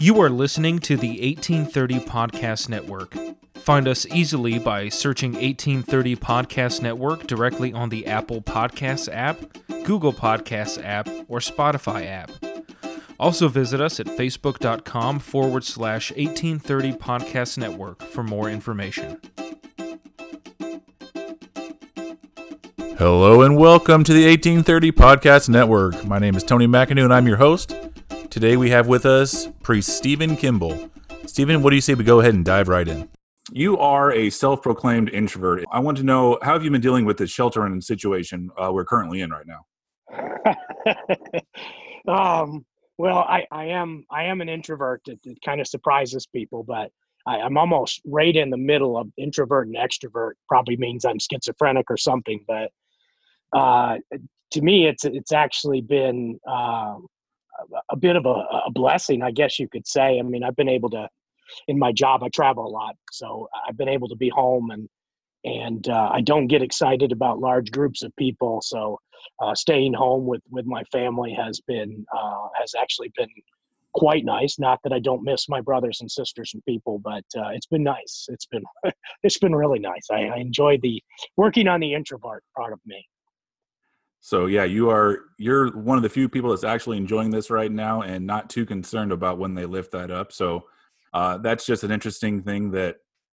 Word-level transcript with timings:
You 0.00 0.20
are 0.20 0.30
listening 0.30 0.78
to 0.80 0.96
the 0.96 1.08
1830 1.08 1.98
Podcast 2.08 2.68
Network. 2.68 3.16
Find 3.56 3.88
us 3.88 4.06
easily 4.06 4.60
by 4.60 4.88
searching 4.90 5.32
1830 5.32 6.14
Podcast 6.14 6.80
Network 6.80 7.26
directly 7.26 7.72
on 7.72 7.88
the 7.88 8.06
Apple 8.06 8.40
Podcasts 8.40 9.12
app, 9.12 9.38
Google 9.82 10.12
Podcasts 10.12 10.80
app, 10.84 11.08
or 11.26 11.40
Spotify 11.40 12.06
app. 12.06 12.30
Also 13.18 13.48
visit 13.48 13.80
us 13.80 13.98
at 13.98 14.06
facebook.com 14.06 15.18
forward 15.18 15.64
slash 15.64 16.12
1830 16.12 16.92
Podcast 16.92 17.58
Network 17.58 18.00
for 18.00 18.22
more 18.22 18.48
information. 18.48 19.20
Hello 22.96 23.42
and 23.42 23.56
welcome 23.56 24.04
to 24.04 24.12
the 24.12 24.28
1830 24.28 24.92
Podcast 24.92 25.48
Network. 25.48 26.04
My 26.04 26.20
name 26.20 26.36
is 26.36 26.44
Tony 26.44 26.68
McIndoe 26.68 27.02
and 27.02 27.12
I'm 27.12 27.26
your 27.26 27.38
host. 27.38 27.74
Today 28.30 28.56
we 28.56 28.70
have 28.70 28.86
with 28.86 29.04
us 29.04 29.48
priest 29.68 29.98
Stephen 29.98 30.34
Kimball. 30.34 30.88
Stephen, 31.26 31.62
what 31.62 31.68
do 31.68 31.76
you 31.76 31.82
say 31.82 31.92
we 31.92 32.02
go 32.02 32.20
ahead 32.20 32.32
and 32.32 32.42
dive 32.42 32.68
right 32.68 32.88
in? 32.88 33.06
You 33.52 33.76
are 33.76 34.10
a 34.10 34.30
self-proclaimed 34.30 35.10
introvert. 35.10 35.62
I 35.70 35.78
want 35.80 35.98
to 35.98 36.04
know 36.04 36.38
how 36.40 36.54
have 36.54 36.64
you 36.64 36.70
been 36.70 36.80
dealing 36.80 37.04
with 37.04 37.18
the 37.18 37.26
sheltering 37.26 37.78
situation 37.82 38.48
uh, 38.56 38.72
we're 38.72 38.86
currently 38.86 39.20
in 39.20 39.28
right 39.28 39.44
now? 39.46 40.40
um, 42.08 42.64
well, 42.96 43.18
I, 43.18 43.44
I 43.52 43.66
am 43.66 44.06
I 44.10 44.24
am 44.24 44.40
an 44.40 44.48
introvert. 44.48 45.02
It, 45.06 45.18
it 45.24 45.36
kind 45.44 45.60
of 45.60 45.66
surprises 45.66 46.26
people, 46.26 46.64
but 46.64 46.90
I, 47.26 47.40
I'm 47.40 47.58
almost 47.58 48.00
right 48.06 48.34
in 48.34 48.48
the 48.48 48.56
middle 48.56 48.96
of 48.96 49.10
introvert 49.18 49.66
and 49.66 49.76
extrovert. 49.76 50.32
Probably 50.48 50.78
means 50.78 51.04
I'm 51.04 51.18
schizophrenic 51.18 51.90
or 51.90 51.98
something. 51.98 52.42
But 52.48 52.70
uh, 53.54 53.98
to 54.52 54.62
me, 54.62 54.86
it's 54.86 55.04
it's 55.04 55.32
actually 55.32 55.82
been 55.82 56.40
uh, 56.50 56.94
a 57.90 57.96
bit 57.96 58.16
of 58.16 58.26
a, 58.26 58.44
a 58.66 58.70
blessing, 58.72 59.22
I 59.22 59.30
guess 59.30 59.58
you 59.58 59.68
could 59.68 59.86
say. 59.86 60.18
I 60.18 60.22
mean, 60.22 60.44
I've 60.44 60.56
been 60.56 60.68
able 60.68 60.90
to, 60.90 61.08
in 61.66 61.78
my 61.78 61.92
job, 61.92 62.22
I 62.22 62.28
travel 62.28 62.66
a 62.66 62.68
lot, 62.68 62.96
so 63.12 63.48
I've 63.68 63.76
been 63.76 63.88
able 63.88 64.08
to 64.08 64.16
be 64.16 64.28
home 64.28 64.70
and 64.70 64.88
and 65.44 65.88
uh, 65.88 66.10
I 66.12 66.20
don't 66.20 66.48
get 66.48 66.62
excited 66.62 67.12
about 67.12 67.38
large 67.38 67.70
groups 67.70 68.02
of 68.02 68.14
people. 68.16 68.60
So 68.60 68.98
uh, 69.40 69.54
staying 69.54 69.94
home 69.94 70.26
with 70.26 70.42
with 70.50 70.66
my 70.66 70.82
family 70.84 71.32
has 71.32 71.60
been 71.66 72.04
uh, 72.16 72.48
has 72.58 72.74
actually 72.78 73.12
been 73.16 73.28
quite 73.94 74.24
nice. 74.24 74.58
Not 74.58 74.80
that 74.84 74.92
I 74.92 74.98
don't 74.98 75.24
miss 75.24 75.48
my 75.48 75.60
brothers 75.60 75.98
and 76.00 76.10
sisters 76.10 76.52
and 76.54 76.64
people, 76.64 76.98
but 76.98 77.24
uh, 77.36 77.48
it's 77.50 77.66
been 77.66 77.82
nice. 77.82 78.26
It's 78.28 78.46
been 78.46 78.64
it's 79.22 79.38
been 79.38 79.54
really 79.54 79.78
nice. 79.78 80.06
I, 80.10 80.26
I 80.26 80.36
enjoyed 80.38 80.82
the 80.82 81.02
working 81.36 81.68
on 81.68 81.80
the 81.80 81.94
introvert 81.94 82.42
part 82.56 82.72
of 82.72 82.80
me. 82.86 83.06
So 84.20 84.46
yeah, 84.46 84.64
you 84.64 84.90
are 84.90 85.20
you're 85.38 85.70
one 85.76 85.96
of 85.96 86.02
the 86.02 86.08
few 86.08 86.28
people 86.28 86.50
that's 86.50 86.64
actually 86.64 86.96
enjoying 86.96 87.30
this 87.30 87.50
right 87.50 87.70
now 87.70 88.02
and 88.02 88.26
not 88.26 88.50
too 88.50 88.66
concerned 88.66 89.12
about 89.12 89.38
when 89.38 89.54
they 89.54 89.64
lift 89.64 89.92
that 89.92 90.10
up. 90.10 90.32
So 90.32 90.64
uh, 91.14 91.38
that's 91.38 91.64
just 91.64 91.84
an 91.84 91.90
interesting 91.90 92.42
thing 92.42 92.70
that 92.72 92.96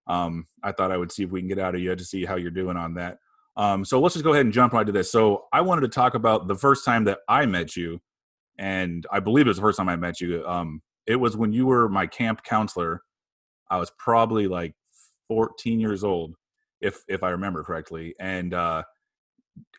um, 0.07 0.47
I 0.63 0.71
thought 0.71 0.91
I 0.91 0.97
would 0.97 1.11
see 1.11 1.23
if 1.23 1.31
we 1.31 1.41
can 1.41 1.47
get 1.47 1.59
out 1.59 1.75
of 1.75 1.81
you 1.81 1.95
to 1.95 2.03
see 2.03 2.25
how 2.25 2.35
you're 2.35 2.49
doing 2.49 2.77
on 2.77 2.95
that. 2.95 3.19
Um, 3.55 3.83
so 3.83 3.99
let's 3.99 4.15
just 4.15 4.23
go 4.23 4.31
ahead 4.31 4.45
and 4.45 4.53
jump 4.53 4.73
right 4.73 4.85
to 4.85 4.91
this. 4.91 5.11
So 5.11 5.45
I 5.51 5.61
wanted 5.61 5.81
to 5.81 5.89
talk 5.89 6.13
about 6.15 6.47
the 6.47 6.55
first 6.55 6.85
time 6.85 7.03
that 7.05 7.19
I 7.27 7.45
met 7.45 7.75
you, 7.75 8.01
and 8.57 9.05
I 9.11 9.19
believe 9.19 9.45
it 9.45 9.49
was 9.49 9.57
the 9.57 9.61
first 9.61 9.77
time 9.77 9.89
I 9.89 9.97
met 9.97 10.21
you. 10.21 10.47
Um, 10.47 10.81
it 11.05 11.17
was 11.17 11.35
when 11.35 11.53
you 11.53 11.65
were 11.65 11.89
my 11.89 12.07
camp 12.07 12.43
counselor. 12.43 13.01
I 13.69 13.77
was 13.77 13.91
probably 13.97 14.47
like 14.47 14.73
14 15.27 15.79
years 15.79 16.03
old, 16.03 16.35
if 16.81 17.03
if 17.07 17.21
I 17.21 17.29
remember 17.31 17.63
correctly, 17.63 18.15
and 18.19 18.53
uh, 18.53 18.83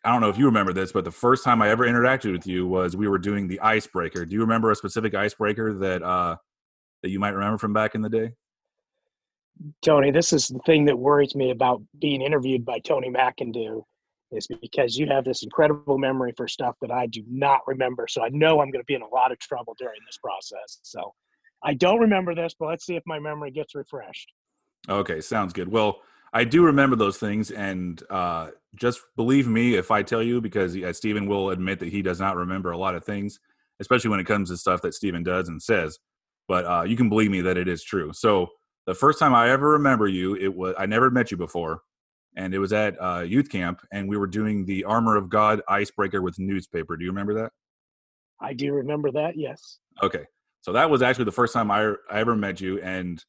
I 0.05 0.13
don't 0.13 0.23
know 0.23 0.31
if 0.31 0.39
you 0.39 0.47
remember 0.47 0.73
this, 0.73 0.93
but 0.93 1.05
the 1.05 1.11
first 1.11 1.45
time 1.45 1.61
I 1.61 1.69
ever 1.69 1.87
interacted 1.87 2.33
with 2.33 2.47
you 2.47 2.67
was 2.67 2.97
we 2.97 3.09
were 3.09 3.19
doing 3.19 3.49
the 3.49 3.61
icebreaker. 3.61 4.25
Do 4.25 4.35
you 4.35 4.41
remember 4.41 4.71
a 4.71 4.77
specific 4.77 5.15
icebreaker 5.15 5.75
that 5.75 6.03
uh, 6.03 6.37
that 7.03 7.11
you 7.11 7.21
might 7.21 7.35
remember 7.35 7.59
from 7.59 7.73
back 7.73 7.95
in 7.95 8.01
the 8.01 8.09
day? 8.09 8.33
Tony, 9.83 10.11
this 10.11 10.33
is 10.33 10.49
the 10.49 10.61
thing 10.61 10.87
that 10.87 10.99
worries 10.99 11.35
me 11.35 11.51
about 11.51 11.83
being 12.01 12.23
interviewed 12.23 12.65
by 12.65 12.79
Tony 12.79 13.11
McIndoe 13.11 13.83
is 14.33 14.47
because 14.63 14.97
you 14.97 15.07
have 15.07 15.25
this 15.25 15.43
incredible 15.43 15.99
memory 15.99 16.33
for 16.37 16.47
stuff 16.47 16.77
that 16.81 16.91
I 16.91 17.07
do 17.07 17.23
not 17.29 17.61
remember. 17.67 18.07
So 18.09 18.23
I 18.23 18.29
know 18.31 18.61
I'm 18.61 18.71
going 18.71 18.81
to 18.81 18.87
be 18.87 18.95
in 18.95 19.03
a 19.03 19.09
lot 19.09 19.33
of 19.33 19.39
trouble 19.39 19.75
during 19.79 20.01
this 20.07 20.19
process. 20.23 20.79
So 20.83 21.13
I 21.63 21.75
don't 21.75 21.99
remember 21.99 22.35
this, 22.35 22.55
but 22.59 22.67
let's 22.67 22.87
see 22.87 22.97
if 22.97 23.03
my 23.07 23.19
memory 23.19 23.51
gets 23.51 23.75
refreshed. 23.75 24.33
Okay, 24.89 25.21
sounds 25.21 25.53
good. 25.53 25.69
Well, 25.69 26.01
I 26.33 26.45
do 26.45 26.65
remember 26.65 26.97
those 26.97 27.19
things, 27.19 27.51
and 27.51 28.03
uh, 28.09 28.51
just 28.75 29.01
believe 29.17 29.49
me 29.49 29.75
if 29.75 29.91
I 29.91 30.03
tell 30.03 30.23
you, 30.23 30.41
because 30.41 30.77
uh, 30.77 30.93
Stephen 30.93 31.27
will 31.27 31.51
admit 31.51 31.81
that 31.81 31.89
he 31.89 32.03
does 32.03 32.21
not 32.21 32.37
remember 32.37 32.71
a 32.71 32.79
lot 32.79 32.95
of 32.95 33.05
things, 33.05 33.41
especially 33.81 34.11
when 34.11 34.21
it 34.21 34.27
comes 34.27 34.49
to 34.51 34.57
stuff 34.57 34.83
that 34.83 34.95
Stephen 34.95 35.23
does 35.23 35.49
and 35.49 35.61
says. 35.61 35.99
But 36.47 36.65
uh, 36.67 36.83
you 36.83 36.97
can 36.97 37.09
believe 37.09 37.31
me 37.31 37.41
that 37.43 37.57
it 37.57 37.69
is 37.69 37.83
true. 37.83 38.13
So 38.13 38.49
the 38.87 38.95
first 38.95 39.19
time 39.19 39.35
I 39.35 39.51
ever 39.51 39.71
remember 39.71 40.07
you, 40.07 40.37
it 40.37 40.55
was 40.55 40.75
I 40.79 40.87
never 40.87 41.11
met 41.11 41.31
you 41.31 41.37
before, 41.37 41.83
and 42.37 42.55
it 42.55 42.59
was 42.59 42.73
at 42.73 42.97
uh, 43.01 43.21
youth 43.21 43.49
camp, 43.49 43.81
and 43.93 44.09
we 44.09 44.17
were 44.17 44.27
doing 44.29 44.65
the 44.65 44.85
Armor 44.85 45.17
of 45.17 45.29
God 45.29 45.63
icebreaker 45.69 46.23
with 46.23 46.39
newspaper. 46.39 46.97
Do 46.97 47.05
you 47.05 47.11
remember 47.11 47.35
that? 47.35 47.53
I 48.41 48.53
do 48.53 48.73
remember 48.73 49.11
that. 49.13 49.37
Yes. 49.37 49.79
Okay, 50.03 50.25
so 50.61 50.73
that 50.73 50.89
was 50.89 51.03
actually 51.03 51.27
the 51.27 51.33
first 51.33 51.53
time 51.53 51.71
I 51.71 51.95
I 52.11 52.21
ever 52.21 52.37
met 52.37 52.61
you, 52.61 52.81
and 52.81 53.23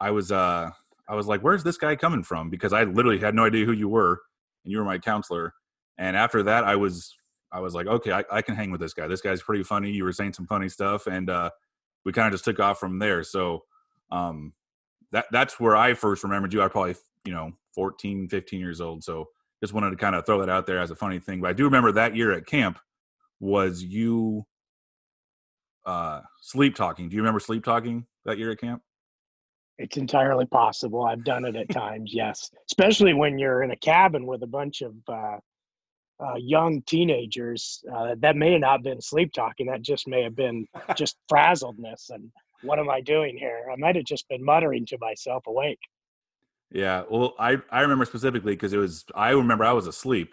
I 0.00 0.10
was 0.10 0.32
uh 0.32 0.70
I 1.08 1.14
was 1.14 1.26
like, 1.26 1.40
where's 1.40 1.62
this 1.62 1.78
guy 1.78 1.96
coming 1.96 2.22
from? 2.22 2.50
Because 2.50 2.72
I 2.72 2.84
literally 2.84 3.18
had 3.18 3.34
no 3.34 3.44
idea 3.44 3.64
who 3.64 3.72
you 3.72 3.88
were, 3.88 4.20
and 4.64 4.72
you 4.72 4.78
were 4.78 4.84
my 4.84 4.98
counselor. 4.98 5.54
And 5.98 6.16
after 6.16 6.42
that, 6.44 6.64
I 6.64 6.76
was 6.76 7.14
I 7.52 7.60
was 7.60 7.74
like, 7.74 7.86
okay, 7.86 8.12
I, 8.12 8.24
I 8.30 8.42
can 8.42 8.56
hang 8.56 8.70
with 8.70 8.80
this 8.80 8.92
guy. 8.92 9.06
This 9.06 9.20
guy's 9.20 9.42
pretty 9.42 9.62
funny. 9.62 9.90
You 9.90 10.04
were 10.04 10.12
saying 10.12 10.32
some 10.34 10.46
funny 10.46 10.68
stuff, 10.68 11.06
and 11.06 11.30
uh, 11.30 11.50
we 12.04 12.12
kind 12.12 12.26
of 12.26 12.32
just 12.32 12.44
took 12.44 12.60
off 12.60 12.78
from 12.78 12.98
there. 12.98 13.22
So 13.22 13.64
um, 14.10 14.52
that 15.12 15.26
that's 15.30 15.60
where 15.60 15.76
I 15.76 15.94
first 15.94 16.24
remembered 16.24 16.52
you. 16.52 16.62
I 16.62 16.68
probably 16.68 16.96
you 17.24 17.32
know 17.32 17.52
14, 17.74 18.28
15 18.28 18.60
years 18.60 18.80
old. 18.80 19.04
So 19.04 19.28
just 19.62 19.72
wanted 19.72 19.90
to 19.90 19.96
kind 19.96 20.14
of 20.14 20.26
throw 20.26 20.40
that 20.40 20.50
out 20.50 20.66
there 20.66 20.80
as 20.80 20.90
a 20.90 20.96
funny 20.96 21.18
thing. 21.18 21.40
But 21.40 21.50
I 21.50 21.52
do 21.52 21.64
remember 21.64 21.92
that 21.92 22.16
year 22.16 22.32
at 22.32 22.46
camp 22.46 22.78
was 23.40 23.82
you 23.82 24.44
uh, 25.84 26.20
sleep 26.40 26.74
talking. 26.74 27.08
Do 27.08 27.16
you 27.16 27.22
remember 27.22 27.40
sleep 27.40 27.64
talking 27.64 28.06
that 28.24 28.38
year 28.38 28.50
at 28.50 28.60
camp? 28.60 28.82
It's 29.78 29.96
entirely 29.96 30.46
possible. 30.46 31.04
I've 31.04 31.24
done 31.24 31.44
it 31.44 31.54
at 31.56 31.68
times, 31.70 32.12
yes. 32.14 32.50
Especially 32.68 33.12
when 33.12 33.38
you're 33.38 33.62
in 33.62 33.72
a 33.72 33.76
cabin 33.76 34.26
with 34.26 34.42
a 34.42 34.46
bunch 34.46 34.80
of 34.80 34.94
uh, 35.08 35.36
uh, 36.18 36.36
young 36.36 36.82
teenagers. 36.82 37.84
Uh, 37.94 38.14
that 38.18 38.36
may 38.36 38.58
not 38.58 38.72
have 38.72 38.82
been 38.82 39.00
sleep 39.00 39.32
talking. 39.32 39.66
That 39.66 39.82
just 39.82 40.08
may 40.08 40.22
have 40.22 40.34
been 40.34 40.66
just 40.96 41.16
frazzledness. 41.30 42.10
And 42.10 42.30
what 42.62 42.78
am 42.78 42.88
I 42.88 43.00
doing 43.00 43.36
here? 43.36 43.66
I 43.70 43.76
might 43.76 43.96
have 43.96 44.06
just 44.06 44.26
been 44.28 44.44
muttering 44.44 44.86
to 44.86 44.98
myself 44.98 45.46
awake. 45.46 45.80
Yeah. 46.72 47.04
Well, 47.10 47.34
I, 47.38 47.58
I 47.70 47.82
remember 47.82 48.06
specifically 48.06 48.54
because 48.54 48.72
it 48.72 48.78
was, 48.78 49.04
I 49.14 49.30
remember 49.30 49.64
I 49.64 49.72
was 49.72 49.86
asleep 49.86 50.32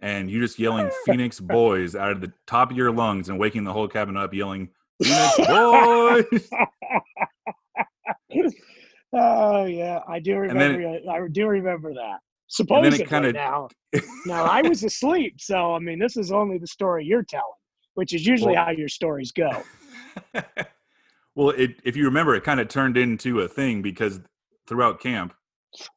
and 0.00 0.30
you 0.30 0.40
just 0.40 0.58
yelling 0.58 0.90
Phoenix 1.06 1.40
boys 1.40 1.94
out 1.94 2.12
of 2.12 2.20
the 2.20 2.32
top 2.46 2.70
of 2.70 2.76
your 2.76 2.92
lungs 2.92 3.28
and 3.28 3.38
waking 3.38 3.64
the 3.64 3.72
whole 3.72 3.88
cabin 3.88 4.16
up 4.16 4.32
yelling 4.32 4.68
Phoenix 5.02 5.36
boys. 5.46 6.50
Oh 9.12 9.64
yeah, 9.64 10.00
I 10.08 10.18
do 10.20 10.36
remember. 10.36 10.80
It, 10.80 11.08
I 11.08 11.26
do 11.30 11.46
remember 11.46 11.94
that. 11.94 12.18
Supposedly 12.48 13.06
kinda... 13.06 13.32
now, 13.32 13.68
now 14.26 14.44
I 14.44 14.62
was 14.62 14.82
asleep, 14.82 15.40
so 15.40 15.74
I 15.74 15.78
mean, 15.78 15.98
this 15.98 16.16
is 16.16 16.32
only 16.32 16.58
the 16.58 16.66
story 16.66 17.04
you're 17.04 17.22
telling, 17.22 17.44
which 17.94 18.12
is 18.12 18.26
usually 18.26 18.54
well, 18.54 18.66
how 18.66 18.70
your 18.72 18.88
stories 18.88 19.30
go. 19.30 19.62
well, 21.34 21.50
it, 21.50 21.76
if 21.84 21.96
you 21.96 22.04
remember, 22.04 22.34
it 22.34 22.42
kind 22.42 22.58
of 22.58 22.68
turned 22.68 22.96
into 22.96 23.40
a 23.40 23.48
thing 23.48 23.82
because 23.82 24.20
throughout 24.66 25.00
camp, 25.00 25.32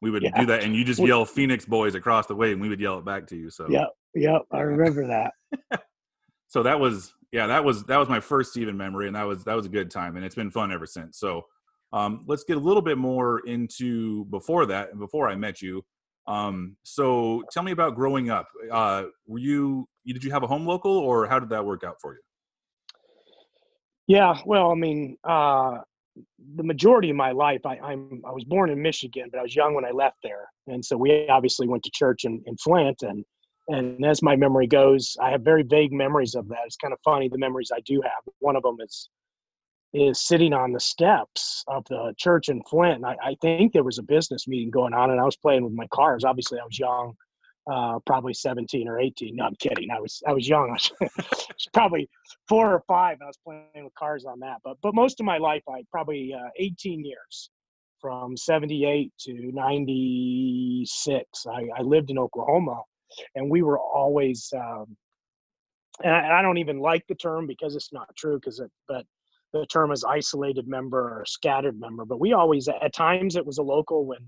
we 0.00 0.10
would 0.10 0.22
yeah. 0.22 0.38
do 0.38 0.46
that, 0.46 0.62
and 0.62 0.76
you 0.76 0.84
just 0.84 1.00
yell 1.00 1.24
"Phoenix 1.24 1.64
boys" 1.64 1.96
across 1.96 2.26
the 2.26 2.36
way, 2.36 2.52
and 2.52 2.60
we 2.60 2.68
would 2.68 2.80
yell 2.80 2.98
it 2.98 3.04
back 3.04 3.26
to 3.28 3.36
you. 3.36 3.50
So 3.50 3.66
yeah, 3.68 3.86
yeah, 4.14 4.38
I 4.52 4.60
remember 4.60 5.06
that. 5.08 5.32
so 6.46 6.62
that 6.62 6.78
was 6.78 7.12
yeah, 7.32 7.48
that 7.48 7.64
was 7.64 7.84
that 7.86 7.96
was 7.96 8.08
my 8.08 8.20
first 8.20 8.52
Stephen 8.52 8.76
memory, 8.76 9.08
and 9.08 9.16
that 9.16 9.24
was 9.24 9.42
that 9.42 9.54
was 9.54 9.66
a 9.66 9.70
good 9.70 9.90
time, 9.90 10.14
and 10.14 10.24
it's 10.24 10.36
been 10.36 10.52
fun 10.52 10.70
ever 10.70 10.86
since. 10.86 11.18
So 11.18 11.46
um, 11.94 12.24
let's 12.26 12.42
get 12.42 12.56
a 12.56 12.60
little 12.60 12.82
bit 12.82 12.98
more 12.98 13.40
into 13.46 14.24
before 14.26 14.66
that 14.66 14.90
and 14.90 14.98
before 14.98 15.28
I 15.28 15.36
met 15.36 15.62
you. 15.62 15.84
Um, 16.26 16.76
so 16.82 17.44
tell 17.52 17.62
me 17.62 17.70
about 17.70 17.94
growing 17.94 18.30
up. 18.30 18.48
Uh, 18.70 19.04
were 19.26 19.38
you, 19.38 19.86
did 20.04 20.24
you 20.24 20.32
have 20.32 20.42
a 20.42 20.46
home 20.46 20.66
local 20.66 20.90
or 20.90 21.26
how 21.26 21.38
did 21.38 21.50
that 21.50 21.64
work 21.64 21.84
out 21.84 21.96
for 22.00 22.14
you? 22.14 22.20
Yeah, 24.08 24.36
well, 24.44 24.72
I 24.72 24.74
mean, 24.74 25.16
uh, 25.22 25.78
the 26.56 26.64
majority 26.64 27.10
of 27.10 27.16
my 27.16 27.30
life, 27.30 27.60
I, 27.64 27.78
I'm 27.78 28.22
I 28.26 28.32
was 28.32 28.44
born 28.44 28.70
in 28.70 28.80
Michigan, 28.82 29.28
but 29.30 29.38
I 29.38 29.42
was 29.42 29.56
young 29.56 29.74
when 29.74 29.84
I 29.84 29.90
left 29.90 30.18
there, 30.22 30.48
and 30.66 30.84
so 30.84 30.96
we 30.96 31.26
obviously 31.28 31.66
went 31.66 31.82
to 31.84 31.90
church 31.92 32.24
in, 32.24 32.42
in 32.46 32.56
Flint. 32.58 33.02
And 33.02 33.24
and 33.68 34.04
as 34.04 34.22
my 34.22 34.36
memory 34.36 34.66
goes, 34.66 35.16
I 35.20 35.30
have 35.30 35.40
very 35.40 35.62
vague 35.62 35.92
memories 35.92 36.34
of 36.34 36.48
that. 36.48 36.58
It's 36.66 36.76
kind 36.76 36.92
of 36.92 37.00
funny 37.04 37.28
the 37.28 37.38
memories 37.38 37.70
I 37.74 37.80
do 37.86 38.00
have. 38.02 38.22
One 38.40 38.56
of 38.56 38.62
them 38.62 38.76
is 38.80 39.08
is 39.94 40.20
sitting 40.20 40.52
on 40.52 40.72
the 40.72 40.80
steps 40.80 41.64
of 41.68 41.84
the 41.88 42.12
church 42.18 42.48
in 42.48 42.62
Flint. 42.64 43.04
I, 43.04 43.16
I, 43.22 43.36
think 43.40 43.72
there 43.72 43.84
was 43.84 43.98
a 43.98 44.02
business 44.02 44.48
meeting 44.48 44.70
going 44.70 44.92
on, 44.92 45.10
and 45.10 45.20
I 45.20 45.24
was 45.24 45.36
playing 45.36 45.62
with 45.62 45.72
my 45.72 45.86
cars. 45.86 46.24
Obviously, 46.24 46.58
I 46.58 46.64
was 46.64 46.78
young, 46.78 47.14
uh, 47.70 48.00
probably 48.04 48.34
17 48.34 48.88
or 48.88 48.98
18. 48.98 49.36
No, 49.36 49.44
I'm 49.44 49.54
kidding. 49.54 49.90
I 49.90 50.00
was 50.00 50.20
I 50.26 50.32
was 50.32 50.48
young. 50.48 50.70
I 51.00 51.08
was, 51.16 51.68
probably 51.72 52.10
four 52.48 52.72
or 52.72 52.82
five. 52.88 53.18
I 53.22 53.26
was 53.26 53.38
playing 53.44 53.84
with 53.84 53.94
cars 53.94 54.24
on 54.24 54.40
that. 54.40 54.58
But 54.64 54.78
but 54.82 54.94
most 54.94 55.20
of 55.20 55.26
my 55.26 55.38
life, 55.38 55.62
I 55.68 55.84
probably 55.92 56.34
uh, 56.34 56.48
18 56.58 57.04
years, 57.04 57.50
from 58.04 58.36
78 58.36 59.12
to 59.20 59.50
96. 59.54 61.46
I, 61.46 61.68
I 61.74 61.80
lived 61.80 62.10
in 62.10 62.18
Oklahoma, 62.18 62.82
and 63.34 63.48
we 63.48 63.62
were 63.62 63.78
always. 63.78 64.52
Um, 64.54 64.96
and 66.02 66.12
I, 66.12 66.40
I 66.40 66.42
don't 66.42 66.58
even 66.58 66.80
like 66.80 67.06
the 67.06 67.14
term 67.14 67.46
because 67.46 67.76
it's 67.76 67.94
not 67.94 68.08
true. 68.16 68.38
Because 68.38 68.58
it, 68.58 68.70
but 68.88 69.06
the 69.54 69.66
term 69.66 69.92
is 69.92 70.04
isolated 70.04 70.66
member 70.66 71.00
or 71.00 71.24
scattered 71.26 71.78
member. 71.78 72.04
But 72.04 72.18
we 72.18 72.32
always, 72.32 72.68
at 72.68 72.92
times, 72.92 73.36
it 73.36 73.46
was 73.46 73.58
a 73.58 73.62
local 73.62 74.04
when 74.04 74.18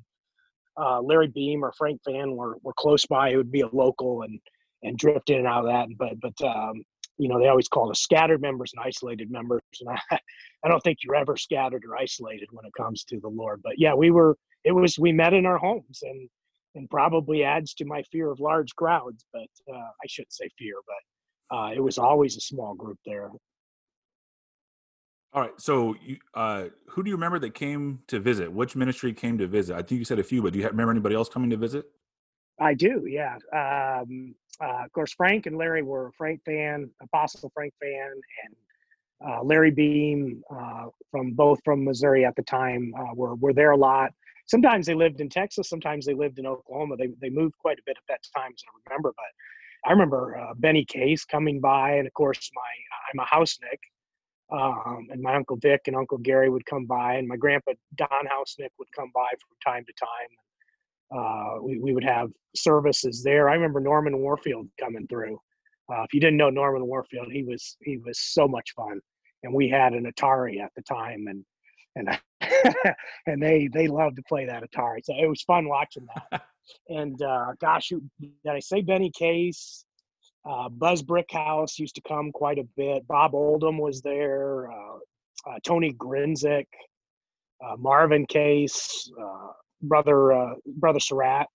uh, 0.80 1.02
Larry 1.02 1.26
Beam 1.26 1.64
or 1.64 1.72
Frank 1.76 2.00
Van 2.08 2.36
were, 2.36 2.58
were 2.62 2.74
close 2.78 3.04
by, 3.06 3.30
it 3.30 3.36
would 3.36 3.52
be 3.52 3.62
a 3.62 3.68
local 3.72 4.22
and 4.22 4.38
and 4.82 4.96
drift 4.96 5.30
in 5.30 5.38
and 5.38 5.46
out 5.46 5.66
of 5.66 5.72
that. 5.72 5.88
But 5.98 6.20
but 6.20 6.46
um, 6.46 6.84
you 7.18 7.28
know 7.28 7.40
they 7.40 7.48
always 7.48 7.68
call 7.68 7.90
us 7.90 8.00
scattered 8.00 8.40
members 8.40 8.72
and 8.74 8.86
isolated 8.86 9.30
members, 9.30 9.62
and 9.80 9.98
I 10.10 10.18
I 10.64 10.68
don't 10.68 10.80
think 10.80 10.98
you're 11.02 11.16
ever 11.16 11.36
scattered 11.36 11.84
or 11.84 11.96
isolated 11.96 12.48
when 12.52 12.64
it 12.64 12.72
comes 12.76 13.04
to 13.04 13.18
the 13.20 13.28
Lord. 13.28 13.60
But 13.62 13.74
yeah, 13.78 13.94
we 13.94 14.10
were. 14.10 14.36
It 14.64 14.72
was 14.72 14.98
we 14.98 15.12
met 15.12 15.34
in 15.34 15.46
our 15.46 15.58
homes 15.58 16.00
and 16.02 16.28
and 16.74 16.90
probably 16.90 17.42
adds 17.42 17.74
to 17.74 17.84
my 17.84 18.02
fear 18.12 18.30
of 18.30 18.38
large 18.38 18.74
crowds. 18.76 19.24
But 19.32 19.48
uh, 19.72 19.76
I 19.76 20.06
shouldn't 20.08 20.34
say 20.34 20.48
fear, 20.58 20.74
but 20.86 21.56
uh, 21.56 21.70
it 21.74 21.80
was 21.80 21.98
always 21.98 22.36
a 22.36 22.40
small 22.40 22.74
group 22.74 22.98
there. 23.06 23.30
All 25.36 25.42
right. 25.42 25.52
So, 25.60 25.94
you, 26.02 26.16
uh, 26.32 26.68
who 26.88 27.02
do 27.02 27.10
you 27.10 27.14
remember 27.14 27.38
that 27.40 27.52
came 27.52 28.00
to 28.06 28.18
visit? 28.18 28.50
Which 28.50 28.74
ministry 28.74 29.12
came 29.12 29.36
to 29.36 29.46
visit? 29.46 29.74
I 29.74 29.82
think 29.82 29.98
you 29.98 30.04
said 30.06 30.18
a 30.18 30.24
few, 30.24 30.40
but 30.40 30.54
do 30.54 30.58
you 30.58 30.66
remember 30.66 30.90
anybody 30.90 31.14
else 31.14 31.28
coming 31.28 31.50
to 31.50 31.58
visit? 31.58 31.84
I 32.58 32.72
do. 32.72 33.04
Yeah. 33.06 33.36
Um, 33.52 34.34
uh, 34.62 34.84
of 34.84 34.92
course, 34.92 35.12
Frank 35.12 35.44
and 35.44 35.58
Larry 35.58 35.82
were 35.82 36.10
Frank 36.16 36.40
fan, 36.46 36.88
Apostle 37.02 37.52
Frank 37.52 37.74
fan, 37.82 38.12
and 38.44 39.30
uh, 39.30 39.42
Larry 39.42 39.70
Beam 39.70 40.42
uh, 40.50 40.86
from 41.10 41.32
both 41.32 41.60
from 41.66 41.84
Missouri 41.84 42.24
at 42.24 42.34
the 42.34 42.42
time 42.42 42.94
uh, 42.98 43.12
were 43.14 43.34
were 43.34 43.52
there 43.52 43.72
a 43.72 43.76
lot. 43.76 44.14
Sometimes 44.46 44.86
they 44.86 44.94
lived 44.94 45.20
in 45.20 45.28
Texas. 45.28 45.68
Sometimes 45.68 46.06
they 46.06 46.14
lived 46.14 46.38
in 46.38 46.46
Oklahoma. 46.46 46.96
They 46.96 47.08
they 47.20 47.28
moved 47.28 47.58
quite 47.58 47.78
a 47.78 47.82
bit 47.84 47.98
at 47.98 48.04
that 48.08 48.20
time, 48.34 48.52
as 48.54 48.62
I 48.66 48.88
remember. 48.88 49.12
But 49.14 49.90
I 49.90 49.92
remember 49.92 50.38
uh, 50.38 50.54
Benny 50.54 50.86
Case 50.86 51.26
coming 51.26 51.60
by, 51.60 51.96
and 51.96 52.06
of 52.06 52.14
course, 52.14 52.50
my 52.54 52.62
I'm 53.12 53.18
a 53.18 53.26
housenik 53.26 53.80
um, 54.50 55.08
and 55.10 55.20
my 55.20 55.34
uncle 55.34 55.56
Vic 55.56 55.82
and 55.86 55.96
Uncle 55.96 56.18
Gary 56.18 56.48
would 56.48 56.64
come 56.66 56.86
by, 56.86 57.14
and 57.14 57.26
my 57.26 57.36
grandpa 57.36 57.72
Don 57.96 58.08
Housenick 58.10 58.70
would 58.78 58.90
come 58.94 59.10
by 59.14 59.28
from 59.28 59.72
time 59.72 59.84
to 59.84 59.92
time. 60.04 61.18
Uh, 61.18 61.62
we, 61.62 61.78
we 61.78 61.92
would 61.92 62.04
have 62.04 62.30
services 62.54 63.22
there. 63.22 63.48
I 63.48 63.54
remember 63.54 63.80
Norman 63.80 64.18
Warfield 64.18 64.68
coming 64.78 65.06
through. 65.08 65.40
Uh, 65.92 66.02
if 66.02 66.12
you 66.12 66.20
didn't 66.20 66.36
know 66.36 66.50
Norman 66.50 66.86
Warfield, 66.86 67.30
he 67.32 67.42
was 67.42 67.76
he 67.82 67.98
was 67.98 68.18
so 68.20 68.46
much 68.46 68.72
fun, 68.74 69.00
and 69.42 69.52
we 69.52 69.68
had 69.68 69.94
an 69.94 70.10
Atari 70.10 70.60
at 70.60 70.72
the 70.76 70.82
time, 70.82 71.26
and 71.28 71.44
and 71.96 72.18
and 73.26 73.42
they 73.42 73.68
they 73.72 73.88
loved 73.88 74.16
to 74.16 74.22
play 74.28 74.46
that 74.46 74.62
Atari. 74.62 74.98
So 75.04 75.14
it 75.16 75.28
was 75.28 75.42
fun 75.42 75.68
watching 75.68 76.06
that. 76.30 76.42
and 76.88 77.20
uh, 77.22 77.52
gosh, 77.60 77.88
did 77.88 78.32
I 78.48 78.60
say 78.60 78.82
Benny 78.82 79.10
Case? 79.10 79.85
Uh, 80.48 80.68
Buzz 80.68 81.02
Brickhouse 81.02 81.78
used 81.78 81.96
to 81.96 82.00
come 82.02 82.30
quite 82.30 82.58
a 82.58 82.66
bit. 82.76 83.06
Bob 83.08 83.34
Oldham 83.34 83.78
was 83.78 84.00
there. 84.00 84.70
Uh, 84.70 84.98
uh, 85.48 85.58
Tony 85.64 85.92
Grinzik, 85.92 86.66
uh, 87.64 87.76
Marvin 87.78 88.26
Case, 88.26 89.10
uh, 89.20 89.48
brother 89.82 90.54
brother 90.66 91.00
Surratt, 91.00 91.46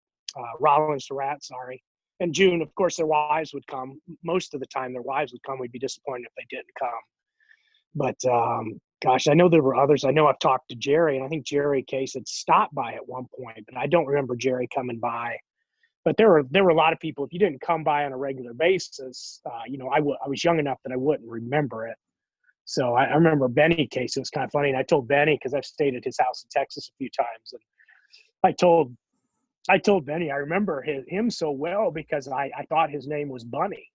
Rollins 0.59 1.07
Surratt, 1.07 1.43
sorry, 1.43 1.81
and 2.19 2.33
June. 2.33 2.61
Of 2.61 2.73
course, 2.75 2.97
their 2.97 3.07
wives 3.07 3.53
would 3.53 3.65
come. 3.67 3.99
Most 4.23 4.53
of 4.53 4.59
the 4.59 4.67
time, 4.67 4.93
their 4.93 5.01
wives 5.01 5.31
would 5.31 5.43
come. 5.43 5.59
We'd 5.59 5.71
be 5.71 5.79
disappointed 5.79 6.27
if 6.27 6.33
they 6.37 6.55
didn't 6.55 6.73
come. 6.79 6.89
But 7.93 8.31
um, 8.31 8.79
gosh, 9.03 9.27
I 9.27 9.33
know 9.33 9.49
there 9.49 9.63
were 9.63 9.75
others. 9.75 10.05
I 10.05 10.11
know 10.11 10.27
I've 10.27 10.39
talked 10.39 10.69
to 10.69 10.75
Jerry, 10.75 11.17
and 11.17 11.25
I 11.25 11.27
think 11.27 11.45
Jerry 11.45 11.83
Case 11.83 12.13
had 12.13 12.27
stopped 12.27 12.73
by 12.73 12.93
at 12.93 13.07
one 13.07 13.25
point, 13.37 13.65
but 13.67 13.77
I 13.77 13.87
don't 13.87 14.05
remember 14.05 14.35
Jerry 14.35 14.67
coming 14.73 14.99
by 14.99 15.37
but 16.03 16.17
there 16.17 16.29
were 16.29 16.43
there 16.49 16.63
were 16.63 16.71
a 16.71 16.75
lot 16.75 16.93
of 16.93 16.99
people. 16.99 17.25
If 17.25 17.33
you 17.33 17.39
didn't 17.39 17.61
come 17.61 17.83
by 17.83 18.05
on 18.05 18.11
a 18.11 18.17
regular 18.17 18.53
basis, 18.53 19.39
uh, 19.45 19.61
you 19.67 19.77
know, 19.77 19.89
I, 19.89 19.97
w- 19.97 20.17
I 20.23 20.27
was 20.27 20.43
young 20.43 20.59
enough 20.59 20.79
that 20.83 20.91
I 20.91 20.97
wouldn't 20.97 21.29
remember 21.29 21.87
it. 21.87 21.97
So 22.65 22.95
I, 22.95 23.05
I 23.05 23.13
remember 23.15 23.47
Benny 23.47 23.87
case. 23.87 24.17
It 24.17 24.21
was 24.21 24.29
kind 24.29 24.45
of 24.45 24.51
funny, 24.51 24.69
and 24.69 24.77
I 24.77 24.83
told 24.83 25.07
Benny 25.07 25.35
because 25.35 25.53
I've 25.53 25.65
stayed 25.65 25.95
at 25.95 26.03
his 26.03 26.17
house 26.19 26.43
in 26.43 26.49
Texas 26.49 26.89
a 26.91 26.97
few 26.97 27.09
times, 27.09 27.53
and 27.53 27.61
I 28.43 28.51
told 28.51 28.95
I 29.69 29.77
told 29.77 30.05
Benny 30.05 30.31
I 30.31 30.37
remember 30.37 30.81
his, 30.81 31.03
him 31.07 31.29
so 31.29 31.51
well 31.51 31.91
because 31.91 32.27
I, 32.27 32.51
I 32.57 32.65
thought 32.65 32.89
his 32.89 33.07
name 33.07 33.29
was 33.29 33.43
Bunny, 33.43 33.87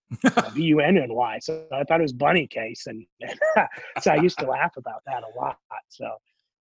B 0.54 0.62
U 0.62 0.80
N 0.80 0.96
N 0.96 1.12
Y. 1.12 1.38
So 1.40 1.64
I 1.72 1.82
thought 1.84 2.00
it 2.00 2.02
was 2.02 2.12
Bunny 2.12 2.46
case, 2.46 2.86
and 2.86 3.04
so 4.00 4.12
I 4.12 4.16
used 4.16 4.38
to 4.38 4.46
laugh 4.46 4.76
about 4.76 5.02
that 5.06 5.22
a 5.24 5.38
lot. 5.38 5.58
So 5.88 6.08